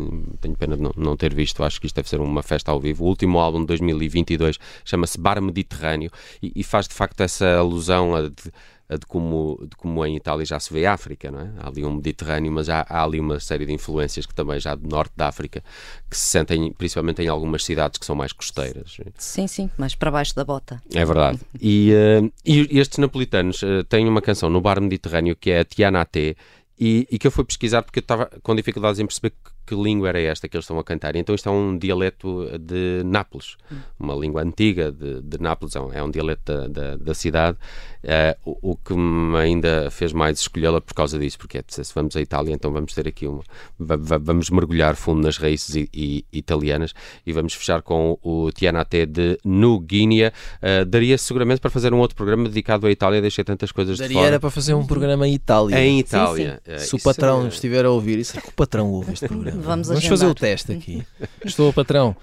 Tenho 0.42 0.56
pena 0.58 0.76
de 0.76 0.82
não, 0.82 0.92
não 0.98 1.16
ter 1.16 1.34
visto, 1.34 1.64
acho 1.64 1.80
que 1.80 1.86
isto 1.86 1.96
deve 1.96 2.10
ser 2.10 2.20
uma 2.20 2.42
festa 2.42 2.72
ao 2.72 2.80
vivo. 2.80 3.04
O 3.06 3.08
último 3.08 3.40
álbum 3.40 3.60
de 3.60 3.68
2022 3.68 4.58
chama-se 4.84 5.20
Bar 5.20 5.42
Mediterrâneo 5.42 6.10
e, 6.42 6.52
e 6.56 6.64
faz 6.64 6.88
de 6.88 6.94
facto 6.96 7.22
essa 7.22 7.58
alusão 7.58 8.16
a 8.16 8.22
de, 8.24 8.34
a 8.81 8.81
de 8.98 9.06
como, 9.06 9.60
de 9.62 9.76
como 9.76 10.06
em 10.06 10.16
Itália 10.16 10.46
já 10.46 10.60
se 10.60 10.74
vê 10.74 10.86
a 10.86 10.94
África, 10.94 11.32
não 11.32 11.40
é? 11.40 11.52
Há 11.60 11.68
ali 11.70 11.86
um 11.86 11.94
Mediterrâneo, 11.94 12.52
mas 12.52 12.70
há, 12.70 12.86
há 12.90 13.04
ali 13.04 13.20
uma 13.20 13.40
série 13.40 13.66
de 13.66 13.74
influências 13.74 14.26
que 14.26 14.34
também 14.34 14.60
já 14.60 14.76
do 14.76 14.88
norte 14.88 15.14
da 15.16 15.28
África 15.28 15.64
que 16.10 16.18
se 16.18 16.26
sentem 16.26 16.72
principalmente 16.74 17.22
em 17.22 17.28
algumas 17.28 17.64
cidades 17.64 17.98
que 17.98 18.06
são 18.06 18.16
mais 18.16 18.34
costeiras. 18.34 18.98
Sim, 19.18 19.48
sim, 19.48 19.70
mas 19.78 19.96
para 19.96 20.12
baixo 20.12 20.36
da 20.36 20.44
bota. 20.44 20.82
É 20.94 21.06
verdade. 21.06 21.40
E, 21.64 21.92
eh, 21.94 22.22
e 22.44 22.80
estes 22.80 22.98
napolitanos 22.98 23.62
eh, 23.62 23.84
têm 23.84 24.08
uma 24.08 24.22
canção 24.22 24.50
no 24.50 24.60
bar 24.60 24.82
Mediterrâneo 24.82 25.36
que 25.36 25.52
é 25.52 25.60
a 25.60 25.66
Tianate 25.66 26.36
e, 26.80 27.08
e 27.12 27.20
que 27.20 27.28
eu 27.28 27.32
fui 27.32 27.44
pesquisar 27.44 27.84
porque 27.84 28.00
eu 28.00 28.02
estava 28.02 28.26
com 28.42 28.56
dificuldades 28.56 29.00
em 29.00 29.06
perceber 29.06 29.34
que, 29.66 29.76
língua 29.76 30.10
era 30.10 30.20
esta 30.22 30.48
que 30.48 30.56
eles 30.56 30.64
estão 30.66 30.78
a 30.80 30.84
cantar. 30.84 31.16
Então 31.16 31.34
isto 31.36 31.48
é 31.48 31.52
um 31.52 31.78
dialeto 31.78 32.46
de 32.60 33.02
Nápoles, 33.06 33.56
uma 34.00 34.14
língua 34.16 34.42
antiga 34.44 34.92
de, 34.92 35.22
de 35.22 35.38
Nápoles, 35.42 35.76
é 35.76 35.82
um, 35.82 35.92
é 35.94 36.12
dialeto 36.12 36.42
da, 36.46 36.68
da, 36.68 36.98
da 36.98 37.14
cidade, 37.14 37.58
eh, 38.04 38.36
o, 38.46 38.72
o 38.72 38.76
que 38.76 38.94
me 38.94 39.38
ainda 39.38 39.90
fez 39.92 40.12
mais 40.14 40.40
escolhê-la 40.40 40.82
por 40.82 40.94
causa 40.94 41.18
disso, 41.20 41.38
porque 41.38 41.60
é, 41.60 41.64
se 41.68 41.82
vamos 41.94 42.16
à 42.16 42.22
Itália, 42.22 42.54
então 42.54 42.72
vamos 42.72 42.94
ter 42.94 43.08
aqui 43.08 43.28
uma. 43.28 43.44
va- 43.80 43.96
va- 43.98 44.18
Vamos 44.18 44.50
mergulhar 44.50 44.96
fundo 44.96 45.22
nas 45.24 45.38
raízes 45.38 45.76
i- 45.76 45.90
i- 45.94 46.26
italianas 46.34 46.94
e 47.26 47.32
vamos 47.34 47.54
fechar 47.54 47.82
com 47.82 48.18
o 48.24 48.52
Tianate 48.52 49.06
de 49.06 49.38
No 49.44 49.80
Guinea. 49.80 50.32
Eh, 50.62 50.86
daria 50.86 51.18
seguramente 51.18 51.60
para 51.62 51.70
fazer 51.70 51.94
um 51.94 52.00
outro 52.00 52.16
programa 52.16 52.44
dedicado 52.48 52.88
à 52.88 52.92
Itália, 52.92 53.22
deixei 53.22 53.44
tantas 53.44 53.72
coisas 53.72 53.96
de 53.98 54.02
Daria 54.02 54.16
fora. 54.18 54.28
era 54.28 54.40
para 54.40 54.50
fazer 54.50 54.74
um 54.74 54.86
programa 54.86 55.28
em 55.28 55.34
Itália. 55.34 55.80
Em 55.80 56.00
Itália. 56.00 56.62
Eh, 56.66 56.78
Se 56.80 56.96
o 56.96 56.98
isso 56.98 57.04
patrão 57.04 57.46
é- 57.46 57.48
estiver 57.50 57.86
a 57.86 57.90
ouvir, 57.92 58.20
e 58.20 58.24
será 58.24 58.42
que 58.42 58.50
o 58.50 58.54
patrão 58.54 58.90
ouve 58.92 59.14
este 59.14 59.28
programa? 59.28 59.51
Vamos 59.56 59.88
fazer 59.88 60.08
agendar. 60.08 60.30
o 60.30 60.36
teste 60.36 60.72
aqui. 60.74 61.06
Estou, 61.46 61.72
patrão. 61.74 62.16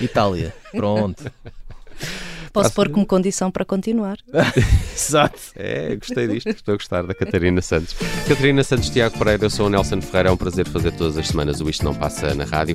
Itália. 0.00 0.54
Pronto. 0.72 1.30
Posso 2.52 2.72
pôr 2.72 2.88
como 2.88 3.04
condição 3.04 3.50
para 3.50 3.66
continuar. 3.66 4.16
Exato. 4.96 5.38
É, 5.56 5.94
gostei 5.96 6.26
disto, 6.26 6.48
estou 6.48 6.72
a 6.72 6.76
gostar 6.78 7.02
da 7.06 7.14
Catarina 7.14 7.60
Santos. 7.60 7.94
Catarina 8.26 8.64
Santos, 8.64 8.88
Tiago 8.88 9.18
Pereira, 9.18 9.44
eu 9.44 9.50
sou 9.50 9.66
o 9.66 9.68
Nelson 9.68 10.00
Ferreira, 10.00 10.30
é 10.30 10.32
um 10.32 10.38
prazer 10.38 10.66
fazer 10.66 10.92
todas 10.92 11.18
as 11.18 11.28
semanas 11.28 11.60
o 11.60 11.68
Isto 11.68 11.84
Não 11.84 11.94
Passa 11.94 12.34
na 12.34 12.44
rádio. 12.44 12.74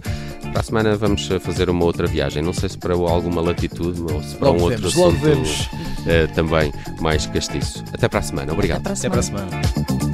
Para 0.52 0.60
a 0.60 0.64
semana 0.64 0.96
vamos 0.96 1.30
eh, 1.32 1.40
fazer 1.40 1.68
uma 1.68 1.84
outra 1.84 2.06
viagem, 2.06 2.44
não 2.44 2.54
sei 2.54 2.70
se 2.70 2.78
para 2.78 2.94
alguma 2.94 3.42
latitude 3.42 4.02
ou 4.02 4.22
se 4.22 4.36
para 4.36 4.50
Logo 4.50 4.60
um 4.60 4.64
outro 4.66 4.78
vemos, 4.82 4.96
logo 4.96 5.10
assunto 5.10 5.26
vemos. 5.26 5.70
eh, 6.06 6.28
também 6.28 6.72
mais 7.00 7.26
castiço. 7.26 7.84
Até 7.92 8.08
para 8.08 8.20
a 8.20 8.24
semana, 8.24 8.54
obrigado. 8.54 8.86
Até 8.86 9.10
para 9.10 9.18
a 9.18 9.20
Até 9.20 9.24
semana. 9.24 9.48
para 9.48 9.60
a 9.60 9.64
semana. 9.64 10.11